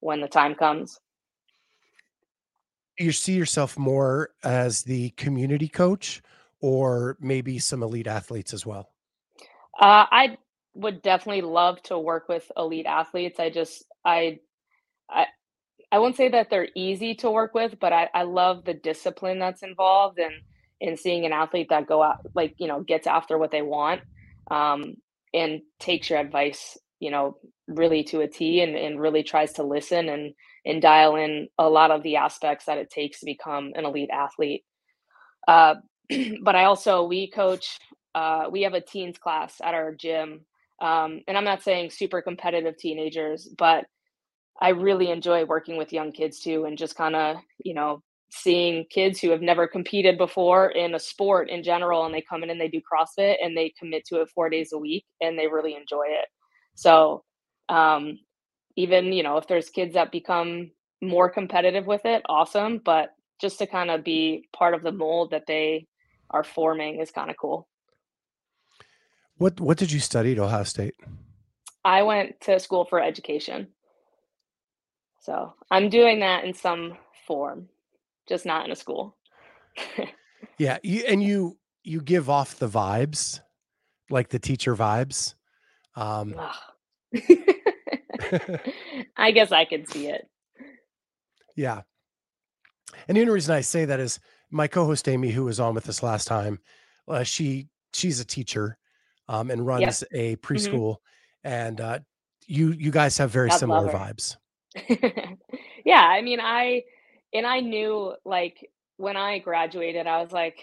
[0.00, 0.98] when the time comes.
[2.98, 6.22] You see yourself more as the community coach
[6.60, 8.90] or maybe some elite athletes as well?
[9.78, 10.38] Uh, i
[10.74, 13.40] would definitely love to work with elite athletes.
[13.40, 14.38] I just I
[15.10, 15.26] I
[15.92, 19.38] I won't say that they're easy to work with, but I, I love the discipline
[19.38, 20.34] that's involved and
[20.80, 24.00] in seeing an athlete that go out like, you know, gets after what they want
[24.50, 24.94] um,
[25.34, 29.62] and takes your advice, you know, really to a T and, and really tries to
[29.62, 33.72] listen and and dial in a lot of the aspects that it takes to become
[33.74, 34.64] an elite athlete.
[35.48, 35.76] Uh,
[36.42, 37.78] but I also we coach
[38.14, 40.44] uh, we have a teens class at our gym
[40.80, 43.84] um, and I'm not saying super competitive teenagers, but
[44.60, 48.84] I really enjoy working with young kids too, and just kind of, you know, seeing
[48.90, 52.50] kids who have never competed before in a sport in general, and they come in
[52.50, 55.46] and they do CrossFit and they commit to it four days a week, and they
[55.46, 56.26] really enjoy it.
[56.74, 57.24] So,
[57.68, 58.18] um,
[58.76, 60.70] even you know, if there's kids that become
[61.02, 62.80] more competitive with it, awesome.
[62.84, 63.10] But
[63.40, 65.86] just to kind of be part of the mold that they
[66.30, 67.66] are forming is kind of cool.
[69.36, 70.94] What what did you study at Ohio State?
[71.84, 73.68] I went to school for education.
[75.20, 77.68] So I'm doing that in some form,
[78.28, 79.16] just not in a school.
[80.58, 83.40] yeah, you, and you you give off the vibes,
[84.08, 85.34] like the teacher vibes.
[85.94, 86.34] Um,
[89.16, 90.26] I guess I can see it.
[91.56, 91.82] Yeah.
[93.08, 94.18] And the only reason I say that is
[94.50, 96.58] my co-host Amy, who was on with us last time,
[97.08, 98.78] uh, she she's a teacher
[99.28, 100.10] um, and runs yep.
[100.12, 100.46] a mm-hmm.
[100.46, 101.48] preschool, mm-hmm.
[101.48, 101.98] and uh,
[102.46, 104.36] you you guys have very God similar vibes.
[105.84, 106.84] yeah, I mean, I
[107.32, 110.58] and I knew like when I graduated, I was like,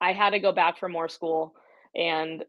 [0.00, 1.54] I had to go back for more school,
[1.94, 2.44] and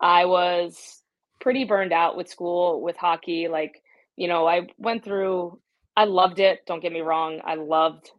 [0.00, 1.02] I was
[1.40, 3.48] pretty burned out with school with hockey.
[3.48, 3.82] Like,
[4.16, 5.60] you know, I went through.
[5.96, 6.60] I loved it.
[6.66, 7.40] Don't get me wrong.
[7.44, 8.10] I loved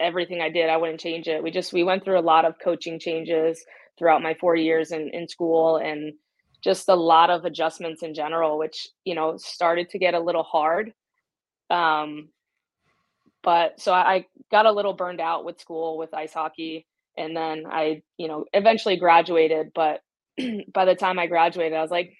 [0.00, 0.70] everything I did.
[0.70, 1.42] I wouldn't change it.
[1.42, 3.64] We just we went through a lot of coaching changes
[3.98, 6.14] throughout my four years in, in school and
[6.62, 10.42] just a lot of adjustments in general, which, you know, started to get a little
[10.42, 10.92] hard.
[11.70, 12.28] Um,
[13.42, 16.86] but so I got a little burned out with school with ice hockey.
[17.16, 19.72] And then I, you know, eventually graduated.
[19.74, 20.00] But
[20.74, 22.12] by the time I graduated, I was like,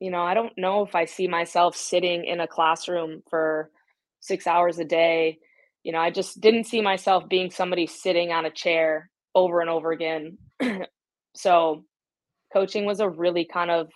[0.00, 3.70] you know, I don't know if I see myself sitting in a classroom for
[4.20, 5.38] six hours a day.
[5.84, 9.70] You know, I just didn't see myself being somebody sitting on a chair over and
[9.70, 10.38] over again
[11.34, 11.84] so
[12.52, 13.88] coaching was a really kind of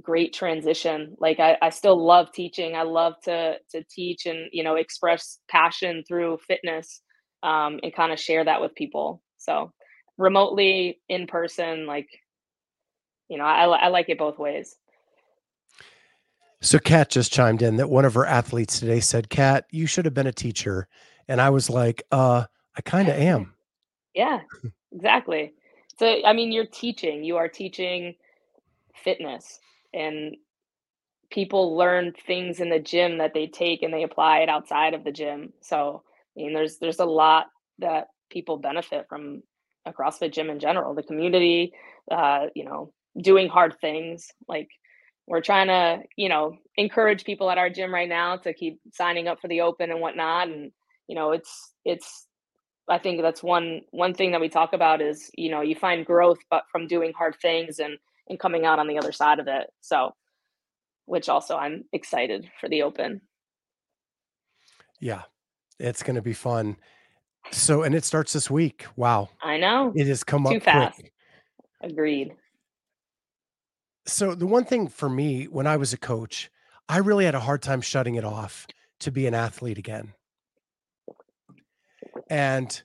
[0.00, 1.16] great transition.
[1.18, 2.74] Like I, I still love teaching.
[2.74, 7.02] I love to to teach and you know express passion through fitness
[7.42, 9.22] um, and kind of share that with people.
[9.38, 9.72] So
[10.18, 12.06] remotely in person like
[13.28, 14.76] you know I, I like it both ways.
[16.60, 20.04] So kat just chimed in that one of her athletes today said kat you should
[20.04, 20.88] have been a teacher.
[21.28, 22.44] And i was like uh
[22.76, 23.54] i kind of am.
[24.14, 24.40] Yeah
[24.92, 25.52] exactly.
[25.98, 27.24] So i mean you're teaching.
[27.24, 28.14] You are teaching
[28.94, 29.58] fitness
[29.92, 30.36] and
[31.30, 35.04] people learn things in the gym that they take and they apply it outside of
[35.04, 35.52] the gym.
[35.60, 36.02] So
[36.36, 37.46] i mean there's there's a lot
[37.78, 39.42] that people benefit from
[39.86, 40.94] a crossfit gym in general.
[40.94, 41.72] The community
[42.10, 44.28] uh you know doing hard things.
[44.48, 44.68] Like
[45.26, 49.28] we're trying to you know encourage people at our gym right now to keep signing
[49.28, 50.48] up for the open and whatnot.
[50.48, 50.70] And
[51.08, 52.26] you know it's it's
[52.88, 56.04] I think that's one one thing that we talk about is you know you find
[56.04, 57.96] growth but from doing hard things and
[58.32, 59.68] and coming out on the other side of it.
[59.80, 60.12] So
[61.06, 63.20] which also I'm excited for the open.
[65.00, 65.22] Yeah.
[65.78, 66.76] It's going to be fun.
[67.50, 68.86] So and it starts this week.
[68.96, 69.28] Wow.
[69.42, 69.92] I know.
[69.94, 71.00] It has come Too up fast.
[71.00, 71.12] Quick.
[71.82, 72.34] Agreed.
[74.06, 76.50] So the one thing for me when I was a coach,
[76.88, 78.66] I really had a hard time shutting it off
[79.00, 80.14] to be an athlete again
[82.32, 82.82] and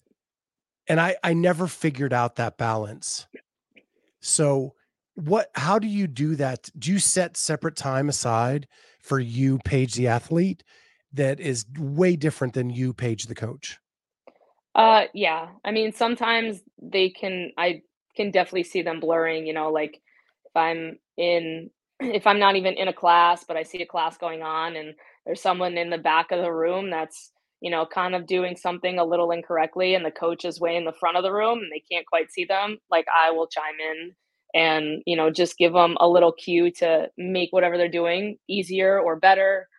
[0.88, 3.28] and i i never figured out that balance
[4.20, 4.74] so
[5.18, 8.68] what how do you do that do you set separate time aside
[9.02, 10.64] for you Paige the athlete
[11.12, 13.80] that is way different than you Paige the coach
[14.78, 15.48] Uh, yeah.
[15.66, 17.82] I mean, sometimes they can I
[18.16, 20.00] can definitely see them blurring, you know, like
[20.46, 24.18] if I'm in if I'm not even in a class, but I see a class
[24.18, 24.94] going on and
[25.26, 29.00] there's someone in the back of the room that's, you know, kind of doing something
[29.00, 31.72] a little incorrectly and the coach is way in the front of the room and
[31.72, 34.12] they can't quite see them, like I will chime in
[34.58, 39.00] and, you know, just give them a little cue to make whatever they're doing easier
[39.00, 39.70] or better.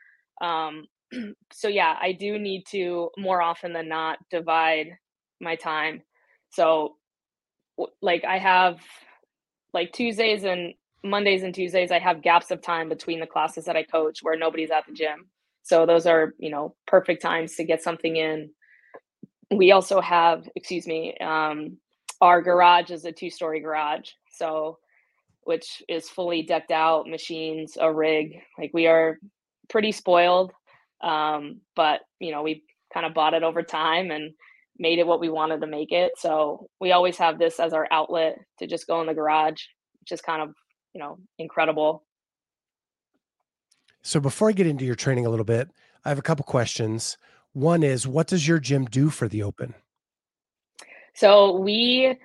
[0.41, 0.85] Um,
[1.53, 4.89] so yeah, I do need to more often than not divide
[5.41, 6.03] my time.
[6.51, 6.97] So
[8.03, 8.79] like I have
[9.75, 13.77] like Tuesdays and Mondays and Tuesdays I have gaps of time between the classes that
[13.77, 15.27] I coach where nobody's at the gym.
[15.65, 18.51] So those are, you know, perfect times to get something in.
[19.51, 21.79] We also have, excuse me, um
[22.21, 24.11] our garage is a two-story garage.
[24.39, 24.79] So
[25.45, 28.39] which is fully decked out, machines, a rig.
[28.59, 29.19] Like we are
[29.71, 30.53] pretty spoiled
[31.01, 34.33] um, but you know, we kind of bought it over time and
[34.79, 36.13] made it what we wanted to make it.
[36.17, 39.63] So we always have this as our outlet to just go in the garage,
[40.01, 40.55] which is kind of,
[40.95, 42.05] you know, incredible.
[44.03, 45.69] So before I get into your training a little bit,
[46.05, 47.19] I have a couple questions.
[47.53, 49.75] One is what does your gym do for the open?
[51.15, 52.17] So we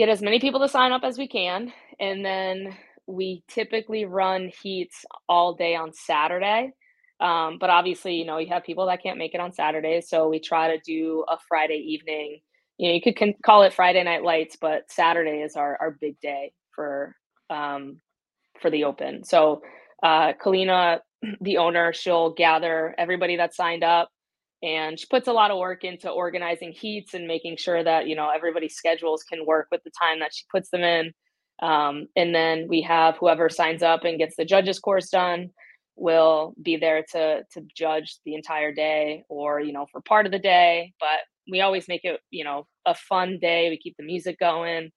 [0.00, 4.50] get as many people to sign up as we can and then we typically run
[4.62, 6.72] heats all day on Saturday.
[7.20, 10.28] Um, but obviously, you know, you have people that can't make it on Saturdays, so
[10.28, 12.40] we try to do a Friday evening.
[12.78, 15.92] You know, you could con- call it Friday Night Lights, but Saturday is our our
[16.00, 17.16] big day for
[17.50, 18.00] um,
[18.60, 19.24] for the Open.
[19.24, 19.62] So,
[20.02, 21.00] uh, Kalina,
[21.42, 24.10] the owner, she'll gather everybody that signed up,
[24.62, 28.14] and she puts a lot of work into organizing heats and making sure that you
[28.14, 31.12] know everybody's schedules can work with the time that she puts them in.
[31.62, 35.50] Um, and then we have whoever signs up and gets the judges course done
[35.96, 40.32] will be there to to judge the entire day or you know for part of
[40.32, 40.92] the day.
[41.00, 41.20] But
[41.50, 43.70] we always make it you know a fun day.
[43.70, 44.90] We keep the music going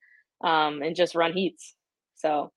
[0.44, 1.76] um, and just run heats.
[2.16, 2.52] So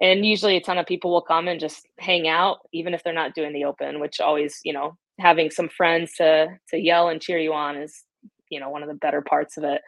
[0.00, 3.12] and usually a ton of people will come and just hang out even if they're
[3.12, 7.20] not doing the open which always you know having some friends to to yell and
[7.20, 8.02] cheer you on is
[8.50, 9.80] you know one of the better parts of it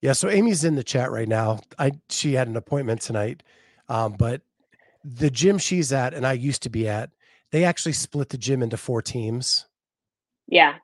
[0.00, 3.42] yeah so amy's in the chat right now i she had an appointment tonight
[3.90, 4.42] um, but
[5.04, 7.10] the gym she's at and I used to be at,
[7.52, 9.66] they actually split the gym into four teams.
[10.46, 10.74] Yeah.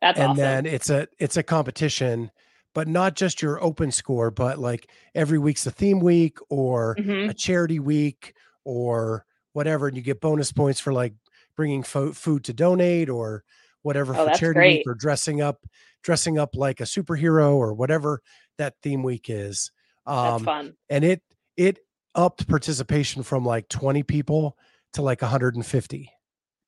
[0.00, 0.42] That's and awesome.
[0.42, 2.30] then it's a it's a competition,
[2.74, 7.28] but not just your open score, but like every week's a theme week or hmm
[7.28, 11.12] a charity week or whatever, and you get bonus points for like
[11.60, 13.44] bringing fo- food to donate or
[13.82, 15.58] whatever Oh, for that's charity week or dressing up
[16.02, 18.22] dressing up like a superhero or whatever
[18.56, 19.70] that theme week is.
[20.06, 20.74] That's Um, fun.
[20.88, 21.22] and it
[21.58, 21.80] it
[22.14, 24.56] upped participation from like 20 people
[24.94, 26.10] to like 150.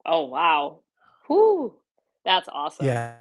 [0.05, 0.81] Oh, wow.
[1.28, 1.74] Whoo.
[2.26, 2.85] That's awesome.
[2.85, 3.14] Yeah,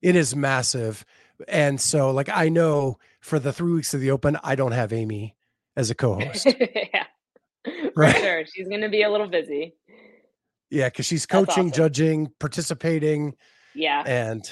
[0.00, 1.04] it is massive.
[1.46, 4.92] And so, like, I know for the three weeks of the open, I don't have
[4.94, 5.36] Amy
[5.76, 6.46] as a co-host,
[6.94, 7.04] yeah.
[7.64, 8.16] For right?
[8.16, 8.44] sure.
[8.46, 9.74] She's going to be a little busy.
[10.72, 11.70] Yeah, because she's coaching, awesome.
[11.70, 13.34] judging, participating,
[13.74, 14.02] Yeah.
[14.06, 14.50] and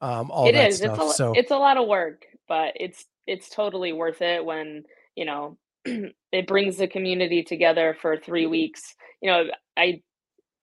[0.00, 0.80] um, all It that is.
[0.80, 1.14] It's a stuff.
[1.14, 4.82] So, it's a lot of work, but it's it's totally worth it when,
[5.14, 8.96] you know, it brings the community together for 3 weeks.
[9.22, 9.44] You know,
[9.76, 10.02] I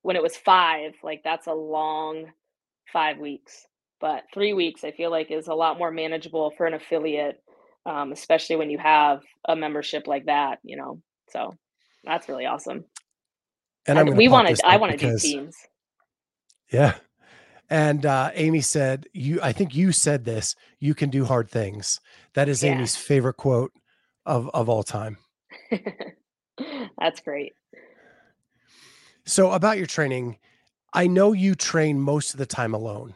[0.02, 2.26] when it was 5, like that's a long
[2.92, 3.66] 5 weeks.
[4.02, 7.42] But 3 weeks I feel like is a lot more manageable for an affiliate,
[7.86, 11.02] um, especially when you have a membership like that, you know.
[11.30, 11.56] So,
[12.04, 12.84] that's really awesome.
[13.88, 15.56] And I'm And we want to I want to do teams.
[16.72, 16.96] yeah.
[17.70, 20.56] And uh, Amy said, "You, I think you said this.
[20.80, 22.00] You can do hard things."
[22.34, 22.74] That is Yeah.
[22.74, 23.72] Amy's favorite quote
[24.26, 25.18] of of all time.
[27.00, 27.54] That's great.
[29.26, 30.38] So, about your training,
[30.94, 33.16] I know you train most of the time alone.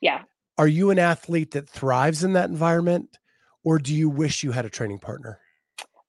[0.00, 0.22] Yeah.
[0.58, 3.18] Are you an athlete that thrives in that environment,
[3.64, 5.38] or do you wish you had a training partner?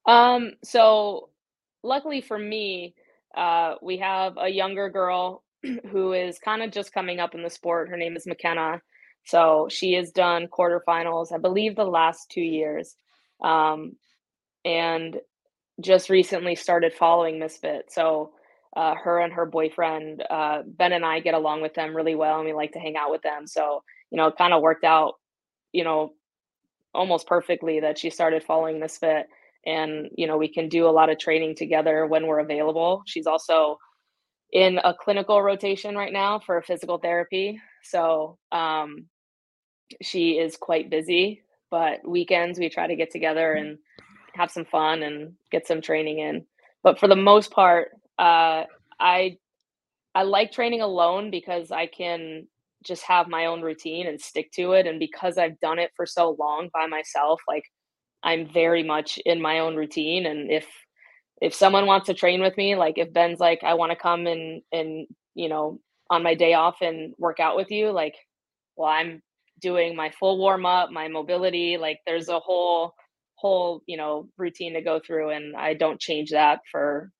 [0.06, 1.30] Um, so
[1.84, 2.94] luckily for me,
[3.36, 5.42] uh, we have a younger girl
[5.90, 7.88] who is kind of just coming up in the sport.
[7.88, 8.80] Her name is McKenna.
[9.26, 12.94] So she has done quarterfinals, I believe, the last two years,
[13.42, 13.92] um,
[14.64, 15.16] and
[15.80, 17.90] just recently started following Misfit.
[17.90, 18.32] So
[18.76, 22.36] uh, her and her boyfriend uh, Ben and I get along with them really well,
[22.36, 23.46] and we like to hang out with them.
[23.46, 25.14] So you know, it kind of worked out,
[25.72, 26.12] you know,
[26.94, 29.26] almost perfectly that she started following Misfit
[29.66, 33.26] and you know we can do a lot of training together when we're available she's
[33.26, 33.78] also
[34.52, 39.06] in a clinical rotation right now for physical therapy so um,
[40.02, 43.78] she is quite busy but weekends we try to get together and
[44.34, 46.44] have some fun and get some training in
[46.82, 47.88] but for the most part
[48.18, 48.64] uh,
[49.00, 49.36] i
[50.14, 52.46] i like training alone because i can
[52.84, 54.86] just have my own routine and stick to it.
[54.86, 57.64] And because I've done it for so long by myself, like
[58.24, 60.26] I'm very much in my own routine.
[60.26, 60.66] And if
[61.42, 64.26] if someone wants to train with me, like if Ben's like, I want to come
[64.26, 65.78] and and you know,
[66.10, 68.14] on my day off and work out with you, like,
[68.76, 69.22] well, I'm
[69.60, 72.94] doing my full warm up, my mobility, like there's a whole
[73.36, 77.10] whole, you know, routine to go through and I don't change that for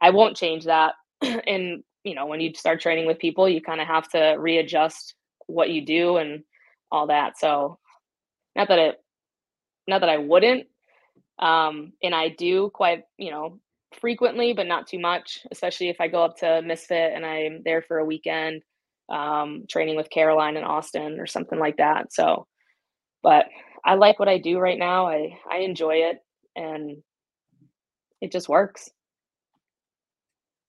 [0.00, 0.94] I won't change that.
[1.22, 5.14] and you know, when you start training with people, you kind of have to readjust
[5.46, 6.42] what you do and
[6.90, 7.38] all that.
[7.38, 7.78] So
[8.56, 8.96] not that it
[9.88, 10.68] not that I wouldn't.
[11.38, 13.58] Um, and I do quite, you know,
[14.00, 17.80] frequently, but not too much, especially if I go up to Misfit and I'm there
[17.80, 18.62] for a weekend,
[19.08, 22.12] um, training with Carolyne in Austin or something like that.
[22.12, 22.46] So,
[23.22, 23.46] but
[23.84, 25.08] I like what I do right now.
[25.08, 26.18] I, I enjoy it
[26.54, 26.98] and
[28.20, 28.90] it just works.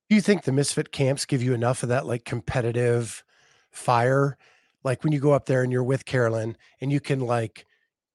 [0.09, 3.23] Do you think the Misfit camps give you enough of that like competitive
[3.69, 4.37] fire?
[4.83, 7.65] Like when you go up there and you're with Carolyne and you can like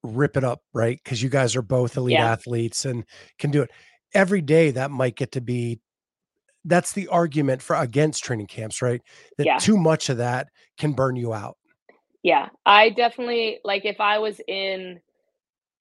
[0.04, 1.00] rip it up, right?
[1.02, 2.30] Because you guys are both elite yeah.
[2.30, 3.04] athletes and
[3.38, 3.70] can do it
[4.12, 4.70] every day.
[4.70, 5.80] That might get to be
[6.64, 9.02] that's the argument for against training camps, right?
[9.38, 9.58] That yeah.
[9.58, 10.48] too much of that
[10.78, 11.56] can burn you out.
[12.22, 15.00] Yeah, I definitely like if I was in,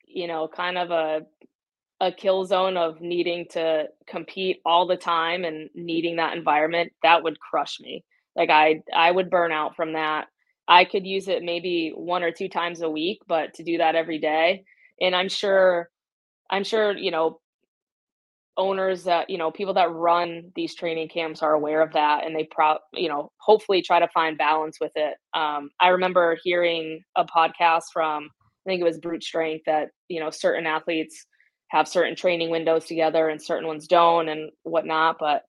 [0.06, 1.22] you know, kind of a
[2.02, 7.24] a kill zone of needing to compete all the time and needing that environment, that
[7.24, 8.04] would crush me.
[8.36, 10.28] Like I I would burn out from that.
[10.68, 13.96] I could use it maybe one or two times a week, but to do that
[13.96, 14.64] every day,
[15.02, 15.90] and I'm sure,
[16.52, 17.40] I'm sure you know,
[18.56, 22.36] owners that you know people that run these training camps are aware of that, and
[22.36, 25.16] they pro you know hopefully try to find balance with it.
[25.34, 28.30] Um, I remember hearing a podcast from
[28.66, 31.26] I think it was Brute Strength that you know certain athletes
[31.70, 35.44] have certain training windows together and certain ones don't and whatnot, but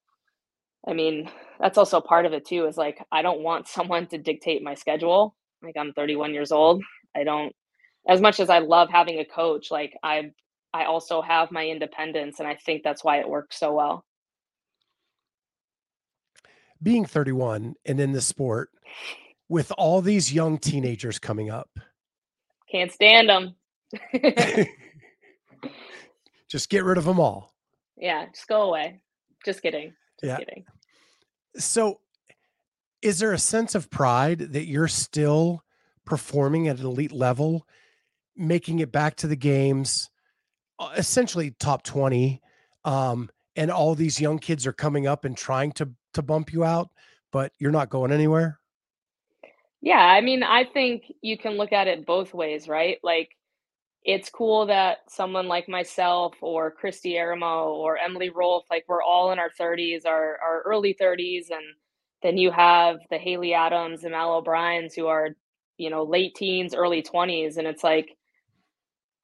[0.87, 1.29] I mean,
[1.59, 4.75] that's also part of it too, is like I don't want someone to dictate my
[4.75, 5.35] schedule.
[5.63, 6.83] Like I'm 31 years old.
[7.15, 7.53] I don't
[8.07, 10.31] as much as I love having a coach, like I
[10.73, 14.05] I also have my independence and I think that's why it works so well.
[16.83, 18.69] Being 31 and in the sport
[19.47, 21.69] with all these young teenagers coming up.
[22.69, 23.55] Can't stand them.
[26.49, 27.53] just get rid of them all.
[27.97, 28.99] Yeah, just go away.
[29.45, 29.93] Just kidding.
[30.19, 30.37] Just yeah.
[30.37, 30.65] kidding.
[31.57, 31.99] So,
[33.01, 35.63] is there a sense of pride that you're still
[36.05, 37.67] performing at an elite level,
[38.35, 40.09] making it back to the games,
[40.79, 42.41] uh, essentially top 20?
[42.83, 46.63] Um, and all these young kids are coming up and trying to to bump you
[46.63, 46.89] out,
[47.31, 48.59] but you're not going anywhere?
[49.81, 52.97] Yeah, I mean, I think you can look at it both ways, right?
[53.03, 53.29] Like
[54.05, 59.31] it's cool that someone like myself or Kristi Eramo or Emily Rolfe, like we're all
[59.31, 61.49] in our 30s, our, our early 30s.
[61.49, 61.63] And
[62.21, 65.29] then you have the Haley Adams and Mal O'Briens who are,
[65.77, 67.57] you know, late teens, early 20s.
[67.57, 68.15] And it's like,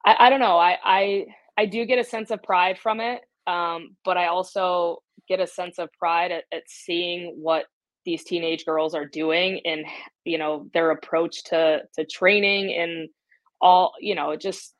[0.04, 0.58] I, I don't know.
[0.58, 1.26] I, I,
[1.56, 3.20] I do get a sense of pride from it.
[3.46, 7.66] Um, but I also get a sense of pride at, at seeing what
[8.04, 9.86] these teenage girls are doing and,
[10.24, 13.08] you know, their approach to, to training and,
[13.62, 14.74] all you know just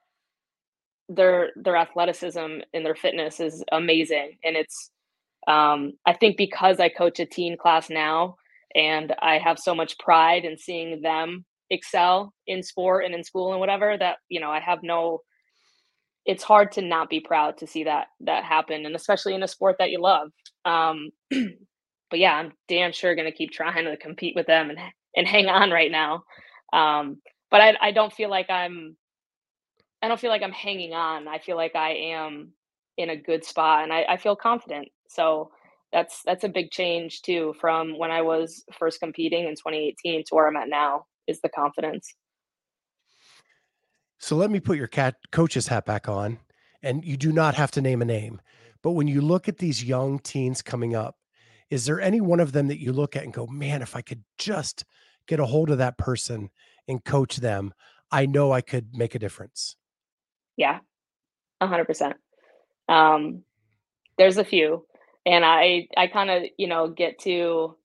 [1.09, 2.41] their their athleticism
[2.75, 4.39] and their fitness is amazing.
[4.45, 4.91] And it's
[5.49, 8.37] um i think because i coach a teen class now
[8.75, 13.53] and i have so much pride in seeing them excel in sport and in school
[13.53, 15.21] and whatever that you know i have no
[16.25, 19.49] it's hard to not be proud to see that that happen and especially in a
[19.49, 20.31] sport that you love.
[20.65, 24.79] Um but yeah i'm damn sure going to keep trying to compete with them and
[25.17, 26.23] and hang on right now.
[26.73, 27.21] Um
[27.53, 28.97] but I, I don't feel like I'm
[30.03, 31.29] I don't feel like I'm hanging on.
[31.29, 32.55] I feel like I am
[32.97, 34.89] in a good spot and I, I feel confident.
[35.09, 35.53] So
[35.93, 40.35] that's that's a big change too from when I was first competing in 2018 to
[40.35, 42.13] where I'm at now is the confidence.
[44.19, 46.39] So let me put your cat coach's hat back on
[46.83, 48.41] and you do not have to name a name.
[48.83, 51.17] But when you look at these young teens coming up,
[51.71, 54.01] is there any one of them that you look at and go, "Man, if I
[54.01, 54.85] could just
[55.27, 56.51] get a hold of that person
[56.89, 57.73] and coach them,
[58.11, 59.77] I know I could make a difference.
[60.57, 60.81] Yeah,
[61.61, 62.17] a hundred percent.
[62.89, 63.43] Um,
[64.19, 64.87] there's a few,
[65.25, 67.77] and I I kind of you know get to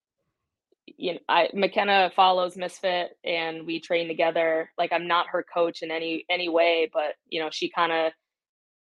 [0.85, 4.69] you know I McKenna follows Misfit and we train together.
[4.77, 8.11] Like I'm not her coach in any any way, but you know she kind of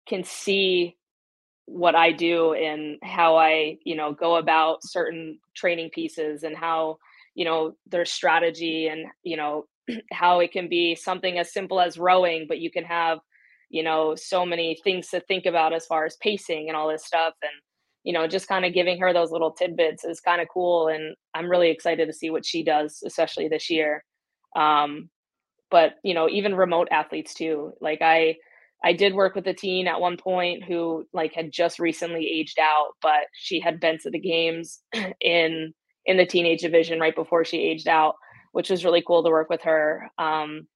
[0.08, 0.96] can see
[1.66, 7.00] what I do and how I you know go about certain training pieces and how
[7.36, 9.66] you know their strategy and you know
[10.12, 13.20] how it can be something as simple as rowing, but you can have,
[13.70, 17.06] you know, so many things to think about as far as pacing and all this
[17.06, 17.34] stuff.
[17.42, 17.52] And,
[18.04, 20.88] you know, just kind of giving her those little tidbits is kind of cool.
[20.88, 24.04] And I'm really excited to see what she does, especially this year.
[24.56, 25.10] Um,
[25.70, 27.74] but you know, even remote athletes too.
[27.82, 28.36] Like I,
[28.84, 32.60] I did work with a teen at one point who like had just recently aged
[32.60, 34.82] out, but she had been to the games
[35.22, 35.74] in
[36.06, 38.16] in the teenage division right before she aged out,
[38.52, 40.10] which was really cool to work with her.
[40.18, 40.68] Um,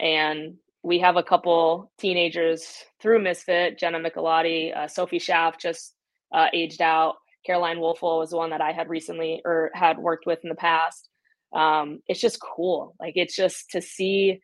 [0.00, 5.94] and we have a couple teenagers through Misfit, Jenna Michelotti, uh, Sophie Schaff just
[6.32, 7.16] uh, aged out.
[7.44, 10.56] Caroline Wolfel was the one that I had recently or had worked with in the
[10.56, 11.08] past.
[11.54, 12.94] Um, it's just cool.
[13.00, 14.40] Like it's just to see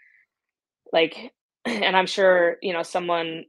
[0.92, 1.32] like
[1.64, 3.44] and I'm sure, you know, someone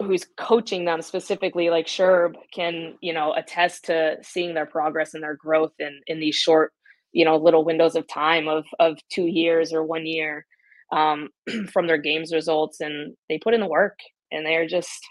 [0.00, 5.22] who's coaching them specifically like Sherb can, you know, attest to seeing their progress and
[5.22, 6.72] their growth in in these short,
[7.12, 10.46] you know, little windows of time of of 2 years or 1 year
[10.92, 11.28] um
[11.72, 13.98] from their games results and they put in the work
[14.30, 15.06] and they're just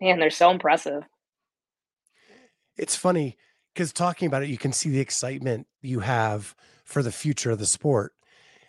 [0.00, 1.02] man, they're so impressive.
[2.76, 3.36] It's funny
[3.74, 6.54] because talking about it, you can see the excitement you have
[6.84, 8.12] for the future of the sport.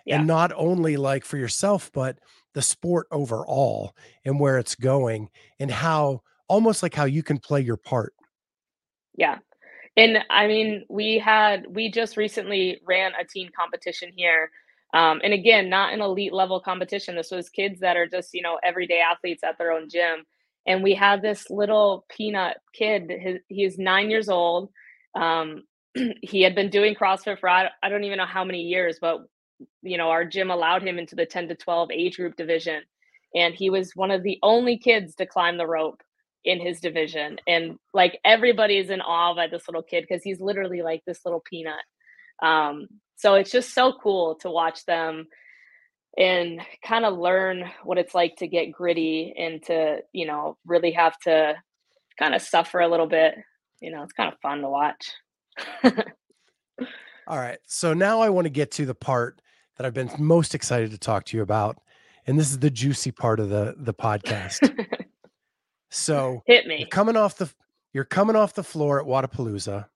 [0.05, 0.19] Yeah.
[0.19, 2.17] And not only like for yourself, but
[2.53, 5.29] the sport overall and where it's going
[5.59, 8.13] and how almost like how you can play your part.
[9.15, 9.39] Yeah.
[9.97, 14.51] And I mean, we had, we just recently ran a teen competition here.
[14.95, 17.15] Um, and again, not an elite level competition.
[17.17, 20.25] This was kids that are just, you know, everyday athletes at their own gym.
[20.67, 24.71] And we had this little peanut kid, his, he's nine years old.
[25.15, 25.63] Um,
[26.23, 29.19] he had been doing CrossFit for I, I don't even know how many years, but
[29.83, 32.83] you know, our gym allowed him into the 10 to 12 age group division.
[33.35, 36.03] And he was one of the only kids to climb the rope
[36.43, 37.38] in his division.
[37.47, 41.43] And like everybody's in awe by this little kid because he's literally like this little
[41.47, 41.83] peanut.
[42.41, 45.27] Um, so it's just so cool to watch them
[46.17, 50.91] and kind of learn what it's like to get gritty and to, you know, really
[50.91, 51.55] have to
[52.17, 53.35] kind of suffer a little bit.
[53.81, 55.11] You know, it's kind of fun to watch.
[57.27, 57.59] All right.
[57.67, 59.41] So now I want to get to the part
[59.77, 61.77] that I've been most excited to talk to you about.
[62.25, 64.59] And this is the juicy part of the the podcast.
[65.89, 66.79] so hit me.
[66.79, 67.49] You're coming off the
[67.93, 69.88] you're coming off the floor at Wodapalooza,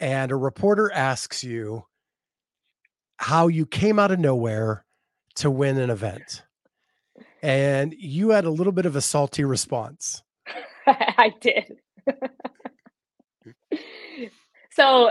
[0.00, 1.84] and a reporter asks you
[3.16, 4.84] how you came out of nowhere
[5.36, 6.42] to win an event.
[7.42, 10.22] And you had a little bit of a salty response.
[10.86, 11.76] I did.
[14.72, 15.10] so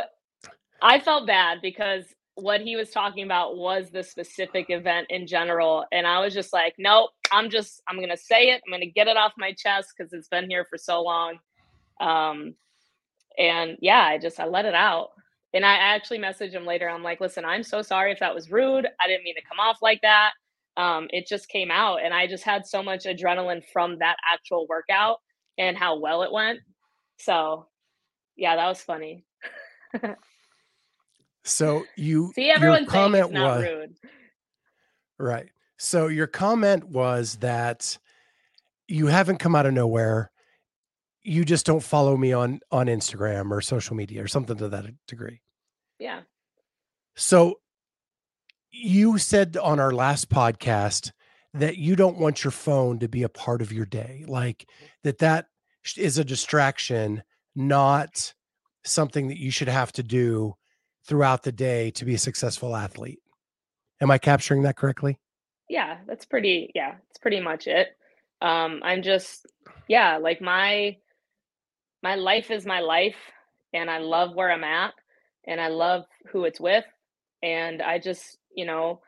[0.81, 2.05] I felt bad because
[2.35, 5.85] what he was talking about was the specific event in general.
[5.91, 8.61] And I was just like, nope, I'm just, I'm going to say it.
[8.65, 11.37] I'm going to get it off my chest because it's been here for so long.
[12.01, 12.55] Um,
[13.37, 15.09] and yeah, I just, I let it out.
[15.53, 16.89] And I actually messaged him later.
[16.89, 18.87] I'm like, listen, I'm so sorry if that was rude.
[18.99, 20.31] I didn't mean to come off like that.
[20.75, 21.99] Um, it just came out.
[22.03, 25.17] And I just had so much adrenaline from that actual workout
[25.59, 26.59] and how well it went.
[27.19, 27.67] So
[28.35, 29.25] yeah, that was funny.
[31.43, 33.95] So you see everyone's comment was rude.
[35.19, 35.49] Right.
[35.77, 37.97] So your comment was that
[38.87, 40.31] you haven't come out of nowhere.
[41.23, 44.85] You just don't follow me on on Instagram or social media or something to that
[45.07, 45.41] degree.
[45.99, 46.21] Yeah.
[47.15, 47.59] So
[48.71, 51.11] you said on our last podcast
[51.53, 54.85] that you don't want your phone to be a part of your day, like mm-hmm.
[55.03, 55.45] that that
[55.97, 57.23] is a distraction,
[57.55, 58.33] not
[58.83, 60.55] something that you should have to do
[61.05, 63.19] throughout the day to be a successful athlete.
[64.01, 65.19] Am I capturing that correctly?
[65.69, 67.89] Yeah, that's pretty yeah, it's pretty much it.
[68.41, 69.45] Um I'm just
[69.87, 70.97] yeah, like my
[72.01, 73.15] my life is my life
[73.73, 74.93] and I love where I'm at
[75.45, 76.85] and I love who it's with
[77.41, 79.01] and I just, you know,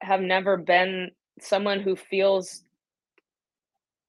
[0.00, 2.62] have never been someone who feels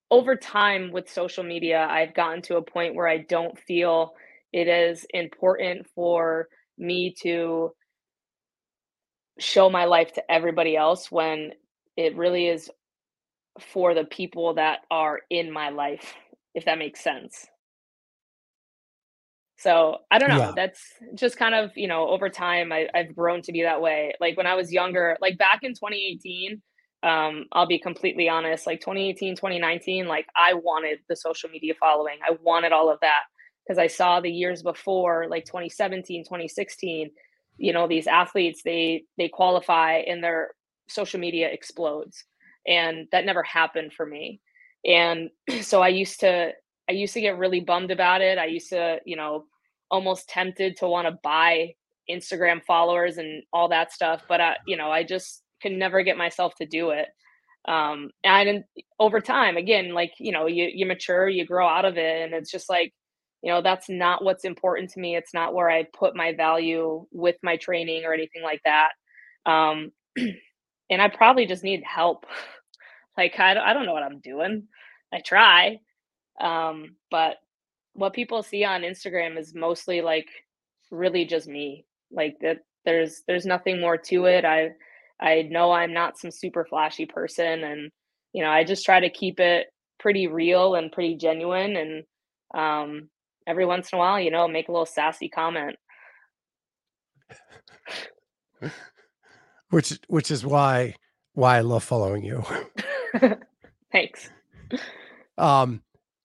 [0.10, 4.14] over time with social media, I've gotten to a point where I don't feel
[4.52, 7.72] it is important for me to
[9.40, 11.52] show my life to everybody else when
[11.98, 12.70] it really is
[13.60, 16.14] for the people that are in my life,
[16.54, 17.48] if that makes sense.
[19.58, 20.38] So I don't know.
[20.38, 20.54] Yeah.
[20.56, 20.82] That's
[21.14, 24.14] just kind of, you know, over time I, I've grown to be that way.
[24.20, 26.62] Like when I was younger, like back in 2018,
[27.04, 32.18] um, I'll be completely honest, like 2018, 2019, like I wanted the social media following.
[32.28, 33.24] I wanted all of that
[33.72, 37.10] because I saw the years before, like 2017, 2016,
[37.58, 40.50] you know, these athletes they they qualify and their
[40.90, 42.26] social media explodes,
[42.68, 44.42] and that never happened for me.
[44.86, 45.30] And
[45.62, 46.52] so I used to
[46.90, 48.38] I used to get really bummed about it.
[48.38, 49.46] I used to, you know,
[49.90, 51.76] almost tempted to want to buy
[52.10, 56.18] Instagram followers and all that stuff, but I, you know, I just could never get
[56.18, 57.08] myself to do it
[57.68, 58.64] um and
[59.00, 62.34] over time again like you know you you mature you grow out of it and
[62.34, 62.92] it's just like
[63.42, 65.16] you know, that's not what's important to me.
[65.16, 68.90] It's not where I put my value with my training or anything like that.
[69.46, 72.26] Um, and I probably just need help.
[73.18, 74.68] like I don't, I don't know what I'm doing.
[75.14, 75.80] I try,
[76.40, 77.38] um, but
[77.94, 80.30] what people see on Instagram is mostly like
[80.92, 81.86] really just me.
[82.12, 84.46] Like that, there's there's nothing more to it.
[84.46, 84.72] I
[85.20, 87.92] I know I'm not some super flashy person, and
[88.34, 89.68] you know I just try to keep it
[90.00, 91.76] pretty real and pretty genuine.
[91.76, 92.04] And
[92.54, 93.10] um,
[93.48, 95.78] every once in a while, you know, make a little sassy comment.
[99.70, 100.96] which which is why
[101.34, 102.44] why I love following you.
[103.92, 104.30] Thanks.
[105.38, 105.82] Um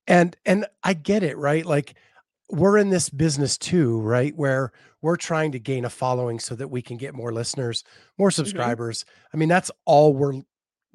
[0.06, 1.64] and and I get it, right?
[1.64, 1.94] Like
[2.50, 4.34] we're in this business too, right?
[4.36, 7.84] Where we're trying to gain a following so that we can get more listeners,
[8.18, 8.34] more mm-hmm.
[8.34, 9.04] subscribers.
[9.04, 9.30] Mm-hmm.
[9.32, 10.42] I mean, that's all we're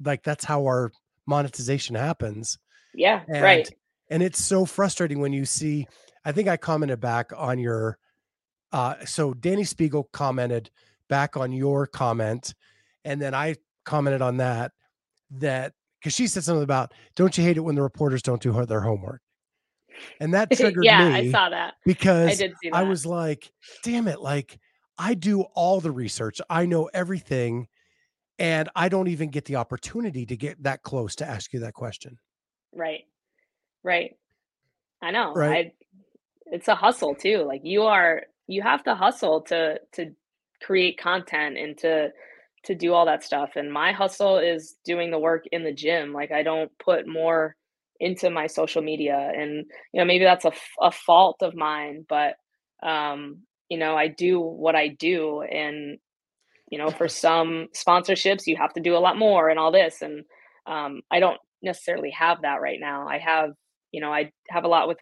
[0.04, 0.92] like that's how our
[1.26, 2.58] monetization happens.
[2.94, 3.70] Yeah, and, right.
[4.10, 5.86] And it's so frustrating when you see
[6.24, 7.98] I think I commented back on your
[8.72, 10.70] uh so Dani Speegle commented
[11.08, 12.54] back on your comment
[13.04, 14.72] and then I commented on that
[15.32, 18.64] that because she said something about don't you hate it when the reporters don't do
[18.66, 19.20] their homework?
[20.20, 21.74] And that triggered yeah, me yeah i saw that.
[21.84, 22.76] Because I, did see that.
[22.76, 23.52] I was like
[23.82, 24.58] damn it like
[24.98, 27.66] i do all the research i know everything
[28.38, 31.74] and i don't even get the opportunity to get that close to ask you that
[31.74, 32.18] question.
[32.74, 33.04] Right.
[33.82, 34.16] Right.
[35.00, 35.34] I know.
[35.34, 35.66] Right?
[35.66, 35.72] I,
[36.52, 40.12] it's a hustle too like you are you have to hustle to to
[40.62, 42.10] create content and to
[42.64, 46.12] to do all that stuff and my hustle is doing the work in the gym
[46.12, 47.56] like i don't put more
[47.98, 52.34] into my social media and you know maybe that's a, a fault of mine but
[52.82, 53.38] um
[53.68, 55.98] you know i do what i do and
[56.70, 60.02] you know for some sponsorships you have to do a lot more and all this
[60.02, 60.24] and
[60.66, 63.06] um i don't necessarily have that right now.
[63.08, 63.50] I have
[63.92, 64.98] you know i have a lot with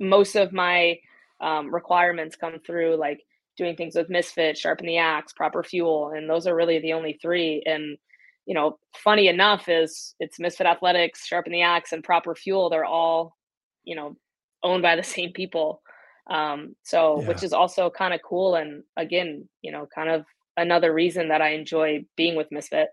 [0.00, 0.98] most of my
[1.40, 3.20] um, requirements come through like
[3.56, 7.18] doing things with Misfit, Sharpen the Axe, Proper Fuel, and those are really the only
[7.20, 7.62] three.
[7.66, 7.98] And
[8.46, 12.68] you know, funny enough is it's Misfit Athletics, Sharpen the Axe, and Proper Fuel.
[12.68, 13.36] They're all,
[13.84, 14.16] you know,
[14.62, 15.82] owned by the same people.
[16.30, 17.28] Um, so yeah.
[17.28, 18.54] which is also kind of cool.
[18.54, 20.24] And again, you know, kind of
[20.56, 22.88] another reason that I enjoy being with Misfit.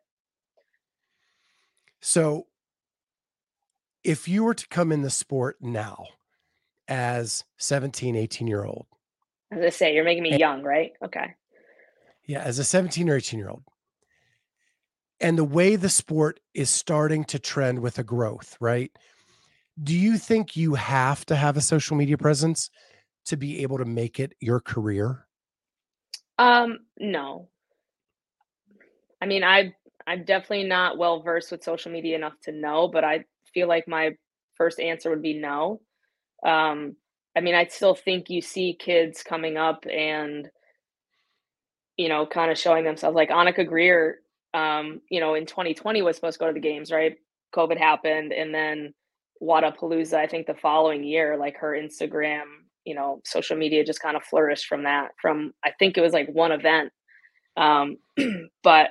[2.01, 2.47] So
[4.03, 6.05] if you were to come in the sport now
[6.91, 8.85] as 17, 18 year old,
[9.49, 10.91] as I say, you're making me and, young, right?
[11.03, 11.35] Okay.
[12.27, 13.63] Yeah, as a 17 or 18 year old.
[15.21, 18.91] And the way the sport is starting to trend with a growth, right?
[19.81, 22.69] Do you think you have to have a social media presence
[23.25, 25.27] to be able to make it your career?
[26.37, 27.47] Um, no.
[29.21, 29.75] I mean, I
[30.05, 33.23] I'm definitely not well versed with social media enough to know, but I
[33.53, 34.15] feel like my
[34.55, 35.79] first answer would be no.
[36.45, 36.95] Um,
[37.35, 40.49] I mean, I still think you see kids coming up and,
[41.97, 44.19] you know, kind of showing themselves like Annika Greer,
[44.53, 47.15] um, you know, in 2020 was supposed to go to the games, right?
[47.55, 48.33] COVID happened.
[48.33, 48.93] And then
[49.41, 52.43] Wodapalooza, I think the following year, like her Instagram,
[52.85, 56.13] you know, social media just kind of flourished from that, from I think it was
[56.13, 56.91] like one event.
[57.57, 57.97] Um,
[58.63, 58.89] but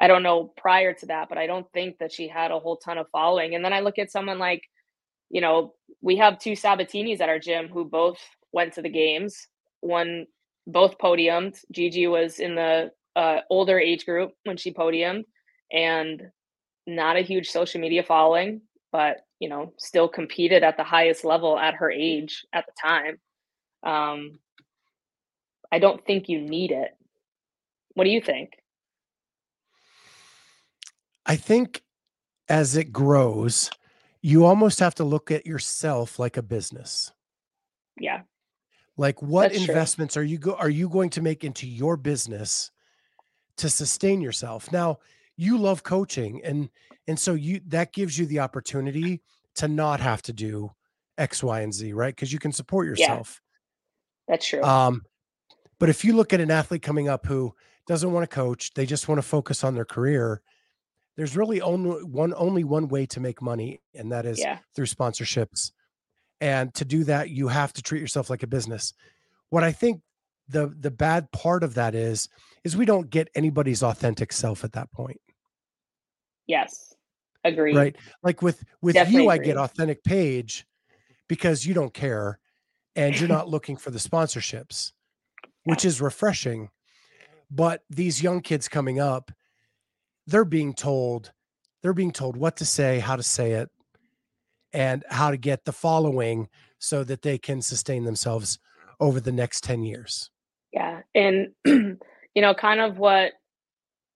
[0.00, 2.76] I don't know prior to that, but I don't think that she had a whole
[2.76, 3.54] ton of following.
[3.54, 4.62] And then I look at someone like
[5.34, 8.18] you know, we have two Sabatinis at our gym who both
[8.52, 9.48] went to the games.
[9.80, 10.26] One,
[10.64, 11.58] both podiumed.
[11.72, 15.24] Gigi was in the uh, older age group when she podiumed,
[15.72, 16.30] and
[16.86, 18.60] not a huge social media following,
[18.92, 23.18] but you know, still competed at the highest level at her age at the time.
[23.82, 24.38] Um,
[25.72, 26.96] I don't think you need it.
[27.94, 28.50] What do you think?
[31.26, 31.82] I think
[32.48, 33.70] as it grows,
[34.24, 37.12] you almost have to look at yourself like a business.
[38.00, 38.22] Yeah.
[38.96, 40.22] Like what That's investments true.
[40.22, 42.70] are you go are you going to make into your business
[43.58, 44.72] to sustain yourself?
[44.72, 45.00] Now,
[45.36, 46.70] you love coaching and
[47.06, 49.20] and so you that gives you the opportunity
[49.56, 50.70] to not have to do
[51.18, 52.16] X, Y, and Z, right?
[52.16, 53.42] Because you can support yourself.
[54.26, 54.32] Yeah.
[54.32, 54.62] That's true.
[54.62, 55.02] Um,
[55.78, 57.54] but if you look at an athlete coming up who
[57.86, 60.40] doesn't want to coach, they just want to focus on their career,
[61.16, 64.58] there's really only one only one way to make money and that is yeah.
[64.74, 65.72] through sponsorships
[66.40, 68.92] and to do that you have to treat yourself like a business.
[69.50, 70.00] What i think
[70.48, 72.28] the the bad part of that is
[72.64, 75.20] is we don't get anybody's authentic self at that point.
[76.46, 76.94] Yes.
[77.44, 77.96] Agree right?
[78.22, 79.44] Like with with Definitely you agree.
[79.44, 80.66] i get authentic Paige
[81.28, 82.38] because you don't care
[82.96, 84.92] and you're not looking for the sponsorships
[85.64, 86.70] which is refreshing
[87.50, 89.30] but these young kids coming up
[90.26, 91.32] they're being told
[91.82, 93.68] they're being told what to say, how to say it,
[94.72, 96.48] and how to get the following
[96.78, 98.58] so that they can sustain themselves
[99.00, 100.30] over the next 10 years.
[100.72, 101.02] Yeah.
[101.14, 101.98] And, you
[102.36, 103.32] know, kind of what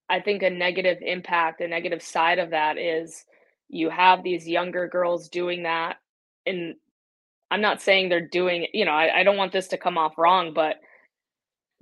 [0.08, 3.26] I think a negative impact, a negative side of that is
[3.68, 5.96] you have these younger girls doing that.
[6.46, 6.76] And
[7.50, 10.16] I'm not saying they're doing, you know, I, I don't want this to come off
[10.16, 10.76] wrong, but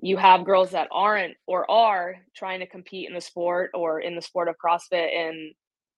[0.01, 4.14] you have girls that aren't or are trying to compete in the sport or in
[4.14, 5.55] the sport of CrossFit and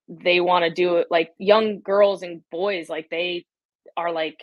[0.08, 3.44] they want to do it like young girls and boys, like they
[3.96, 4.40] are like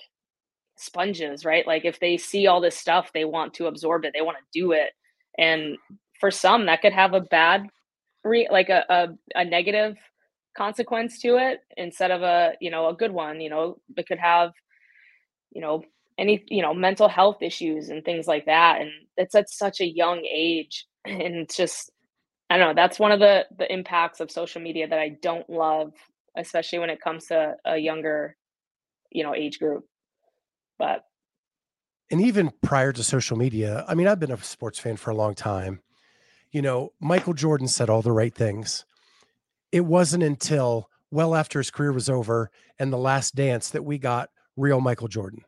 [0.78, 1.66] sponges, right?
[1.66, 4.60] Like if they see all this stuff, they want to absorb it, they want to
[4.60, 4.92] do it.
[5.38, 5.78] And
[6.20, 7.68] for some, that could have a bad,
[8.24, 9.98] re- like a, a, a negative
[10.56, 13.42] consequence to it instead of a, you know, a good one.
[13.42, 14.52] You know, it could have,
[15.52, 15.84] you know,
[16.18, 18.82] any, you know, mental health issues and things like that.
[18.82, 20.86] And it's at such a young age.
[21.08, 21.92] And it's just,
[22.50, 25.48] I don't know, that's one of the the impacts of social media that I don't
[25.48, 25.94] love,
[26.36, 28.36] especially when it comes to a younger,
[29.12, 29.86] you know, age group.
[30.80, 31.04] But
[32.12, 35.16] and even prior to social media, I mean, I've been a sports fan for a
[35.16, 35.82] long time.
[36.52, 38.86] You know, Michael Jordan said all the right things.
[39.72, 42.50] It wasn't until well after his career was over
[42.80, 45.44] and the last dance that we got real Michael Jordan.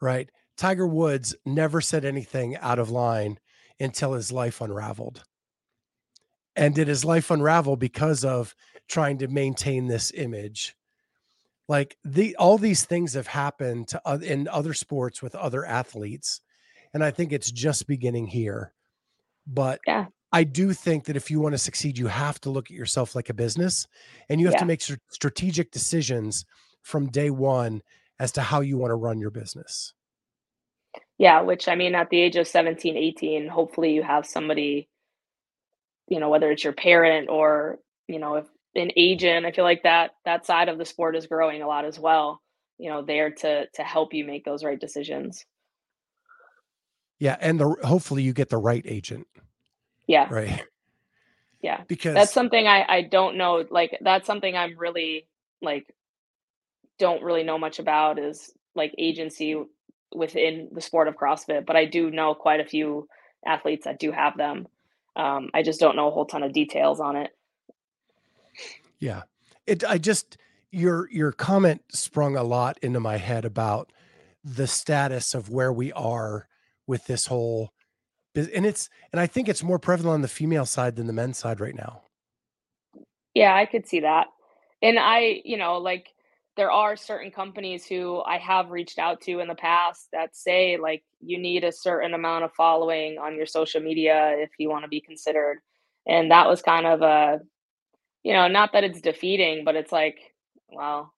[0.00, 0.28] Right?
[0.56, 3.38] Tiger Woods never said anything out of line
[3.80, 5.22] until his life unraveled.
[6.56, 8.54] And did his life unravel because of
[8.88, 10.76] trying to maintain this image?
[11.68, 16.40] like the all these things have happened to uh, in other sports with other athletes
[16.94, 18.72] and i think it's just beginning here
[19.46, 22.70] but yeah i do think that if you want to succeed you have to look
[22.70, 23.86] at yourself like a business
[24.28, 24.60] and you have yeah.
[24.60, 26.44] to make strategic decisions
[26.82, 27.82] from day one
[28.18, 29.92] as to how you want to run your business
[31.18, 34.88] yeah which i mean at the age of 17 18 hopefully you have somebody
[36.08, 38.46] you know whether it's your parent or you know if
[38.78, 39.46] an agent.
[39.46, 42.40] I feel like that that side of the sport is growing a lot as well.
[42.78, 45.44] You know, there to to help you make those right decisions.
[47.18, 49.26] Yeah, and the hopefully you get the right agent.
[50.06, 50.28] Yeah.
[50.30, 50.62] Right.
[51.60, 51.82] Yeah.
[51.88, 55.26] Because that's something I I don't know like that's something I'm really
[55.60, 55.92] like
[56.98, 59.56] don't really know much about is like agency
[60.14, 63.08] within the sport of CrossFit, but I do know quite a few
[63.46, 64.66] athletes that do have them.
[65.16, 67.30] Um, I just don't know a whole ton of details on it.
[68.98, 69.22] Yeah.
[69.66, 70.38] It I just
[70.70, 73.92] your your comment sprung a lot into my head about
[74.44, 76.48] the status of where we are
[76.86, 77.72] with this whole
[78.34, 81.38] and it's and I think it's more prevalent on the female side than the men's
[81.38, 82.02] side right now.
[83.34, 84.28] Yeah, I could see that.
[84.80, 86.08] And I, you know, like
[86.58, 90.76] there are certain companies who I have reached out to in the past that say
[90.76, 94.84] like you need a certain amount of following on your social media if you want
[94.84, 95.60] to be considered.
[96.06, 97.40] And that was kind of a
[98.24, 100.18] you know, not that it's defeating, but it's like,
[100.68, 101.14] well,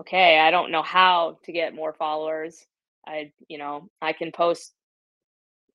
[0.00, 2.66] okay, I don't know how to get more followers.
[3.06, 4.72] I, you know, I can post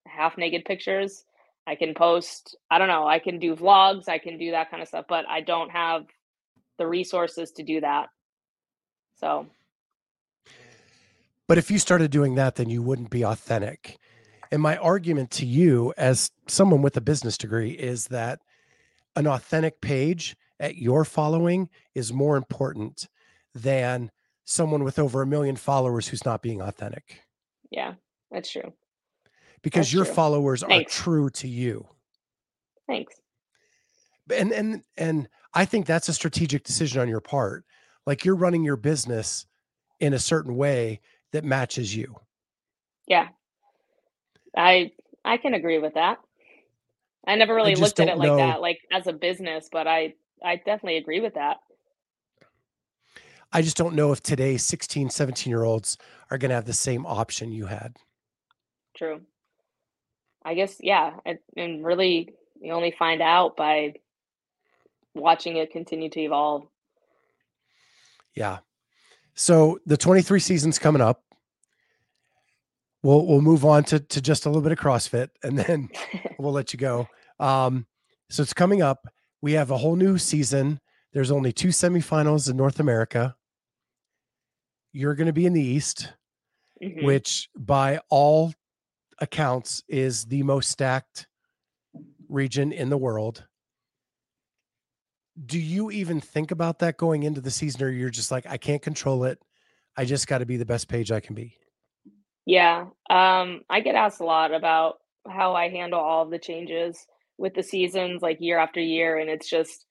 [0.08, 1.24] half naked pictures.
[1.66, 4.82] I can post, I don't know, I can do vlogs, I can do that kind
[4.82, 6.04] of stuff, but I don't have
[6.78, 8.08] the resources to do that.
[9.24, 9.48] So,
[11.48, 13.98] but if you started doing that, then you wouldn't be authentic.
[14.52, 18.42] And my argument to you, as someone with a business degree, is that
[19.16, 23.08] an authentic page at your following is more important
[23.56, 24.12] than
[24.44, 27.22] someone with over a million followers who's not being authentic.
[27.72, 27.94] Yeah,
[28.30, 28.74] that's true.
[29.62, 30.16] Because that's your true.
[30.16, 31.00] followers Thanks.
[31.00, 31.88] are true to you.
[32.88, 33.16] Thanks.
[34.30, 37.64] And and and I think that's a strategic decision on your part.
[38.06, 39.46] Like you're running your business
[40.00, 41.02] in a certain way
[41.32, 42.16] that matches you.
[43.08, 43.30] Yeah.
[44.56, 44.92] I
[45.26, 46.20] I can agree with that.
[47.26, 48.38] I never really looked at it like know.
[48.38, 51.58] that, like as a business, but I I definitely agree with that.
[53.54, 55.98] I just don't know if today 16, 17 year olds
[56.32, 57.96] are going to have the same option you had.
[58.98, 59.22] True.
[60.44, 61.12] I guess, yeah.
[61.26, 63.94] And, and really, you only find out by
[65.14, 66.68] watching it continue to evolve.
[68.36, 68.60] Yeah.
[69.36, 71.24] So the 23 season's coming up.
[73.02, 75.90] We'll we'll move on to to just a little bit of CrossFit and then
[76.40, 77.08] we'll let you go.
[77.40, 77.86] Um,
[78.30, 79.08] so it's coming up.
[79.42, 80.80] We have a whole new season.
[81.12, 83.36] There's only two semifinals in North America.
[84.94, 86.14] You're going to be in the East,
[86.82, 87.04] Mhm.
[87.04, 88.54] which by all
[89.20, 91.28] accounts is the most stacked
[92.30, 93.46] region in the world.
[95.46, 98.58] Do you even think about that going into the season, or you're just like, I
[98.58, 99.40] can't control it?
[99.98, 101.58] I just got to be the best Paige I can be.
[102.46, 102.88] Yeah.
[103.10, 104.96] Um, I get asked a lot about
[105.28, 107.06] how I handle all of the changes
[107.38, 109.18] with the seasons like year after year.
[109.18, 109.86] And it's just,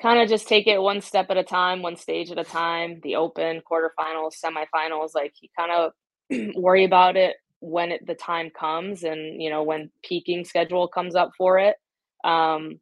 [0.00, 3.00] kind of just take it one step at a time, one stage at a time.
[3.02, 8.50] The Open, quarterfinals, semifinals, like you kind of worry about it when it, the time
[8.50, 11.76] comes, and you know when peaking schedule comes up for it.
[12.22, 12.80] Um,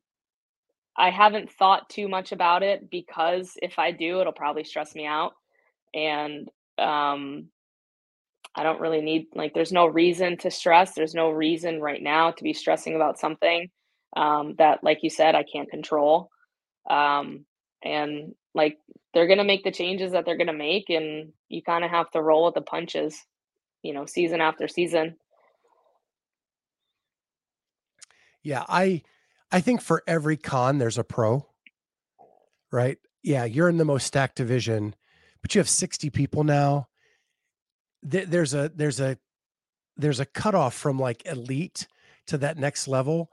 [0.97, 5.07] I haven't thought too much about it because if I do, it'll probably stress me
[5.07, 5.33] out,
[5.95, 7.49] and um,
[8.55, 9.55] I don't really need like.
[9.55, 10.95] There's no reason to stress.
[10.95, 13.71] There's no reason right now to be stressing about something
[14.17, 16.31] um, that, like you said, I can't control.
[16.89, 17.47] Um,
[17.83, 18.79] and like
[19.15, 22.23] they're gonna make the changes that they're gonna make, and you kind of have to
[22.23, 23.19] roll with the punches,
[23.83, 25.17] you know, season after season.
[28.43, 29.03] Yeah, I
[29.53, 31.47] I think for every con there's a pro.
[32.71, 32.99] Right?
[33.23, 34.95] Yeah, you're in the most stacked division,
[35.43, 36.89] but you have 60 people now.
[38.03, 39.19] There's a there's a
[39.97, 41.87] there's a cutoff from like elite
[42.27, 43.31] to that next level.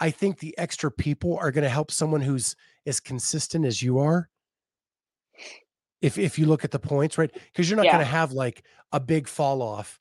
[0.00, 2.56] I think the extra people are going to help someone who's
[2.86, 4.28] as consistent as you are
[6.00, 7.92] if if you look at the points right because you're not yeah.
[7.92, 9.98] going to have like a big fall off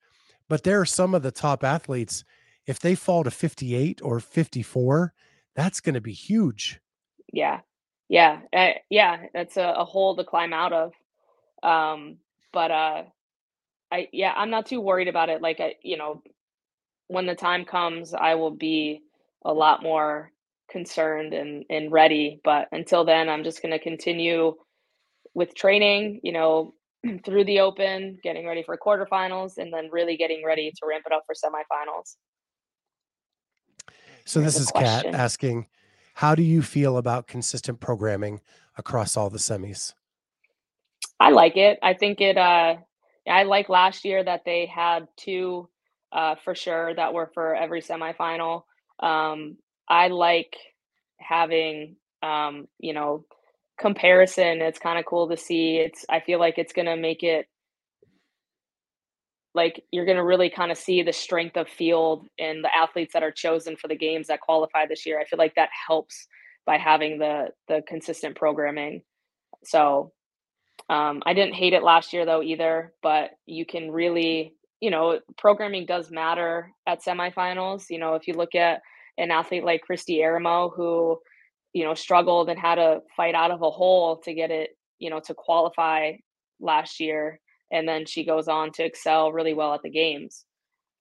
[0.48, 2.24] but there are some of the top athletes
[2.66, 5.14] if they fall to 58 or 54
[5.56, 6.80] that's going to be huge
[7.32, 7.60] yeah
[8.08, 10.93] yeah uh, yeah that's a, a hole to climb out of
[11.64, 12.18] um
[12.54, 13.04] but uh
[13.91, 16.22] i yeah i'm not too worried about it like i you know
[17.08, 19.02] when the time comes i will be
[19.45, 20.32] a lot more
[20.70, 22.39] concerned and and ready.
[22.43, 24.56] But until then, I'm just going to continue
[25.34, 26.22] with training.
[26.24, 26.74] You know,
[27.26, 31.14] through the Open, getting ready for quarterfinals, and then really getting ready to ramp it
[31.14, 32.16] up for semifinals.
[34.30, 35.66] So this is Kat asking,
[36.14, 38.42] how do you feel about consistent programming
[38.78, 39.96] across all the semis?
[41.20, 41.80] I like it.
[41.82, 42.38] I think it.
[42.38, 42.76] Uh,
[43.28, 45.68] I like last year that they had two
[46.12, 48.66] uh, for sure that were for every semifinal.
[49.00, 49.58] Um,
[49.88, 50.56] I like
[51.18, 53.26] having um, you know,
[53.80, 54.62] comparison.
[54.62, 55.78] It's kind of cool to see.
[55.78, 57.48] It's I feel like it's gonna make it
[59.60, 63.24] like you're gonna really kind of see the strength of field and the athletes that
[63.24, 65.20] are chosen for the games that qualify this year.
[65.20, 66.28] I feel like that helps
[66.66, 69.01] by having the the consistent programming.
[69.66, 70.14] So
[70.89, 75.20] um, I didn't hate it last year though either, but you can really, you know,
[75.38, 77.84] programming does matter at semifinals.
[77.89, 78.80] You know, if you look at
[79.18, 81.20] an athlete like Kristi Eramo who,
[81.74, 85.10] you know, struggled and had to fight out of a hole to get it, you
[85.10, 86.14] know, to qualify
[86.62, 87.41] last year.
[87.72, 90.46] And then she goes on to excel really well at the games.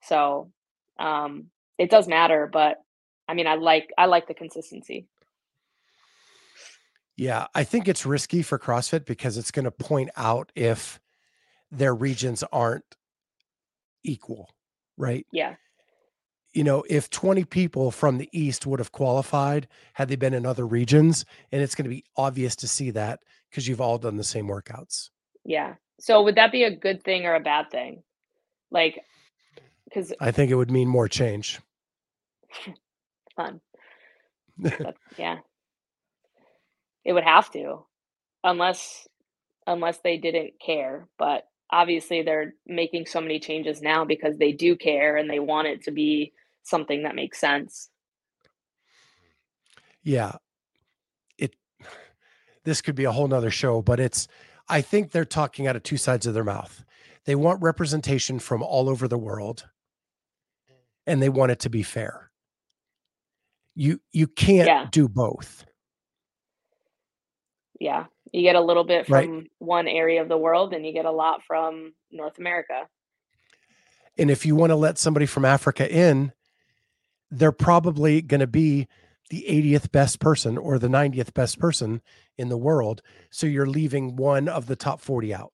[0.02, 0.50] So
[0.98, 1.46] um,
[1.78, 2.78] it does matter, but
[3.26, 5.06] I mean, I like I like the consistency.
[7.16, 11.00] Yeah, I think it's risky for CrossFit because it's going to point out if
[11.70, 12.96] their regions aren't
[14.04, 14.50] equal,
[14.96, 15.26] right?
[15.32, 15.56] Yeah
[16.52, 20.46] you know, if 20 people from the East would have qualified had they been in
[20.46, 24.16] other regions, and it's going to be obvious to see that because you've all done
[24.16, 25.10] the same workouts.
[25.44, 25.74] Yeah.
[26.00, 28.02] So would that be a good thing or a bad thing?
[28.70, 29.00] Like,
[29.84, 31.60] because I think it would mean more change.
[33.36, 33.60] Fun.
[34.58, 35.38] but, yeah.
[37.04, 37.86] It would have to,
[38.44, 39.08] unless
[39.66, 41.08] unless they didn't care.
[41.18, 45.68] But obviously, they're making so many changes now because they do care and they want
[45.68, 46.32] it to be
[46.62, 47.88] something that makes sense.
[50.02, 50.36] Yeah.
[51.38, 51.54] It
[52.64, 54.28] this could be a whole nother show, but it's
[54.68, 56.84] I think they're talking out of two sides of their mouth.
[57.24, 59.66] They want representation from all over the world
[61.06, 62.30] and they want it to be fair.
[63.74, 64.86] You you can't yeah.
[64.90, 65.64] do both.
[67.80, 68.06] Yeah.
[68.32, 69.50] You get a little bit from right.
[69.58, 72.86] one area of the world and you get a lot from North America.
[74.18, 76.32] And if you want to let somebody from Africa in,
[77.30, 78.88] they're probably going to be
[79.30, 82.00] the 80th best person or the 90th best person
[82.36, 83.02] in the world.
[83.30, 85.52] So you're leaving one of the top 40 out.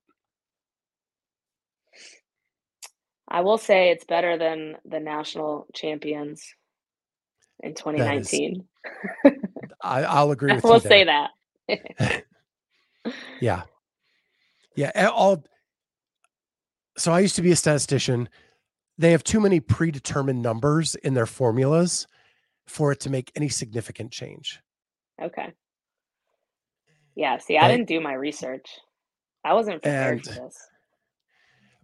[3.29, 6.55] I will say it's better than the national champions
[7.61, 8.64] in 2019.
[9.25, 9.33] Is,
[9.83, 10.81] I, will agree with we'll you.
[10.83, 12.25] We'll say that.
[13.41, 13.62] yeah.
[14.77, 15.09] Yeah.
[15.09, 15.43] All.
[16.97, 18.29] So I used to be a statistician
[18.99, 22.07] they have too many predetermined numbers in their formulas
[22.67, 24.61] for it to make any significant change.
[25.21, 25.53] Okay.
[27.15, 28.69] Yeah, see, I didn't do my research.
[29.45, 30.59] I wasn't prepared and, for this.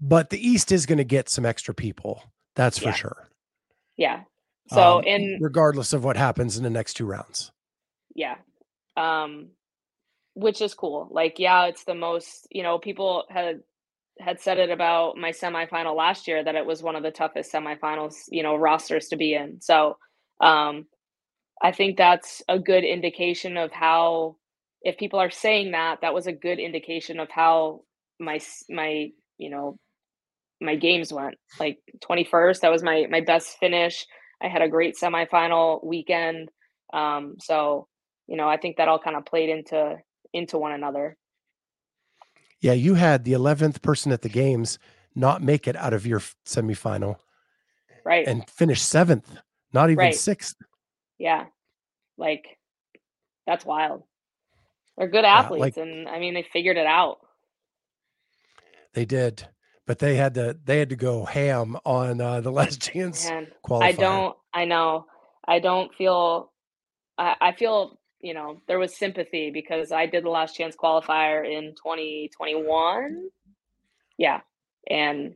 [0.01, 2.22] But the East is going to get some extra people.
[2.57, 2.95] That's for yeah.
[2.95, 3.28] sure.
[3.97, 4.20] Yeah.
[4.68, 7.53] So um, in regardless of what happens in the next two rounds.
[8.14, 8.37] Yeah.
[8.97, 9.51] Um
[10.35, 11.09] which is cool.
[11.11, 13.61] Like yeah, it's the most, you know, people had
[14.18, 17.53] had said it about my semifinal last year that it was one of the toughest
[17.53, 19.61] semifinals, you know, rosters to be in.
[19.61, 19.97] So
[20.41, 20.86] um,
[21.62, 24.36] I think that's a good indication of how
[24.82, 27.82] if people are saying that, that was a good indication of how
[28.18, 29.78] my my you know
[30.61, 31.36] my games went.
[31.59, 34.07] Like 21st, that was my my best finish.
[34.43, 36.51] I had a great semifinal weekend.
[36.93, 37.88] Um, so
[38.26, 39.99] you know, I think that all kind of played into
[40.32, 41.16] into one another.
[42.61, 44.78] Yeah, you had the 11th person at the games
[45.14, 47.16] not make it out of your semifinal.
[48.05, 48.26] Right.
[48.26, 49.36] And finish seventh,
[49.72, 50.14] not even right.
[50.14, 50.56] sixth.
[51.18, 51.46] Yeah.
[52.16, 52.58] Like
[53.46, 54.04] that's wild.
[54.96, 57.18] They're good athletes yeah, like, and I mean they figured it out.
[58.94, 59.46] They did.
[59.86, 63.48] But they had to they had to go ham on uh, the last chance Man,
[63.64, 63.82] qualifier.
[63.82, 65.06] I don't I know.
[65.46, 66.52] I don't feel
[67.18, 71.44] I, I feel you know, there was sympathy because I did the last chance qualifier
[71.44, 73.28] in 2021.
[74.18, 74.40] Yeah.
[74.88, 75.34] And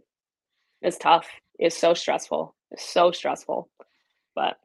[0.83, 1.27] it's tough.
[1.59, 2.55] It's so stressful.
[2.71, 3.71] It's so stressful.
[4.35, 4.57] But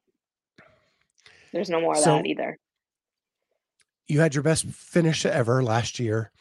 [1.53, 2.57] there's no more of so, that either.
[4.07, 6.31] You had your best finish ever last year.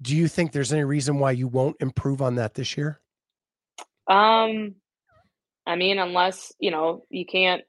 [0.00, 3.00] Do you think there's any reason why you won't improve on that this year?
[4.08, 4.74] Um
[5.66, 7.62] I mean unless, you know, you can't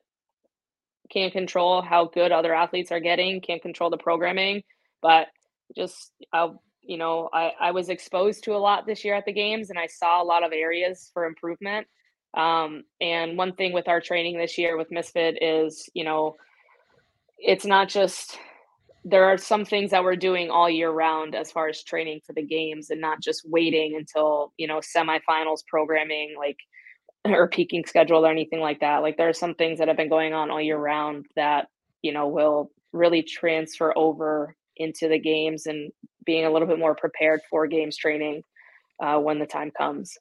[1.09, 4.63] can't control how good other athletes are getting, can't control the programming,
[5.01, 5.27] but
[5.75, 6.49] just I,
[6.81, 9.79] you know, I, I was exposed to a lot this year at the games and
[9.79, 11.87] I saw a lot of areas for improvement.
[12.37, 16.35] Um, and one thing with our training this year with Misfit is, you know,
[17.39, 18.37] it's not just
[19.03, 22.33] there are some things that we're doing all year round as far as training for
[22.33, 26.57] the games and not just waiting until, you know, semifinals programming like
[27.25, 29.01] or peaking schedule or anything like that.
[29.01, 31.67] Like there are some things that have been going on all year round that,
[32.03, 35.91] you know, will really transfer over into the games and
[36.25, 38.43] being a little bit more prepared for games training
[39.01, 40.17] uh, when the time comes.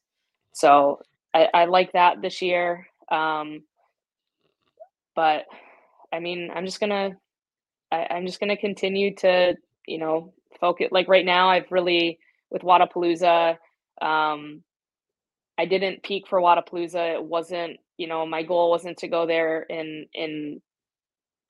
[0.54, 1.00] So
[1.37, 2.87] I, I like that this year.
[3.11, 3.62] Um,
[5.14, 5.45] but
[6.12, 7.11] I mean, I'm just gonna,
[7.93, 9.57] I, I'm just gonna continue to,
[9.87, 10.89] you know, focus.
[10.91, 12.18] Like right now, I've really
[12.51, 13.57] with Wodapalooza,
[14.01, 14.62] um,
[15.59, 17.16] I didn't peak for Wodapalooza.
[17.16, 20.62] It wasn't, you know, my goal wasn't to go there and and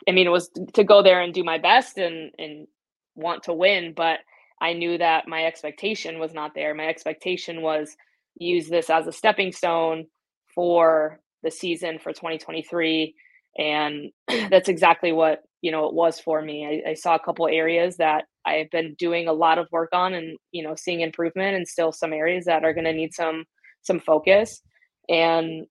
[0.09, 2.67] I mean it was to go there and do my best and and
[3.15, 4.19] want to win, but
[4.61, 6.75] I knew that my expectation was not there.
[6.75, 7.97] My expectation was
[8.37, 10.07] use this as a stepping stone
[10.55, 13.15] for the season for 2023
[13.59, 14.11] and
[14.51, 17.97] that's exactly what you know it was for me I, I, saw a couple areas
[17.97, 21.69] that i've been doing a lot of work on and you know seeing improvement and
[21.69, 23.45] still some areas that are going to need some
[23.83, 24.61] some focus
[25.09, 25.67] and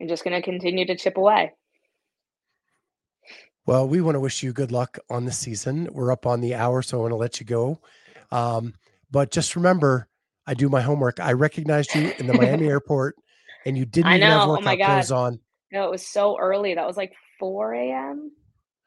[0.00, 1.52] I'm just going to continue to chip away.
[3.64, 5.88] Well, we want to wish you good luck on the season.
[5.92, 7.80] We're up on the hour, so I want to let you go.
[8.32, 8.74] Um,
[9.10, 10.08] but just remember,
[10.46, 11.20] I do my homework.
[11.20, 13.16] I recognized you in the Miami airport,
[13.64, 14.86] and you didn't I even have oh workout oh my God.
[14.86, 15.40] clothes on.
[15.72, 16.74] No, it was so early.
[16.74, 18.32] That was like 4 a.m.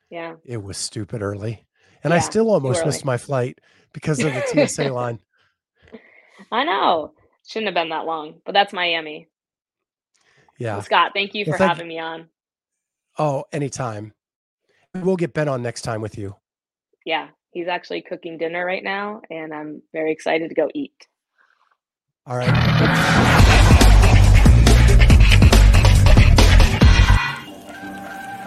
[0.09, 0.35] Yeah.
[0.45, 1.65] It was stupid early.
[2.03, 3.59] And yeah, I still almost missed my flight
[3.93, 5.19] because of the TSA line.
[6.51, 7.13] I know.
[7.47, 9.27] Shouldn't have been that long, but that's Miami.
[10.59, 10.75] Yeah.
[10.75, 12.27] Well, Scott, thank you for thank, having me on.
[13.17, 14.13] Oh, anytime.
[14.93, 16.35] We'll get Ben on next time with you.
[17.05, 17.29] Yeah.
[17.51, 21.07] He's actually cooking dinner right now, and I'm very excited to go eat.
[22.27, 23.34] All right.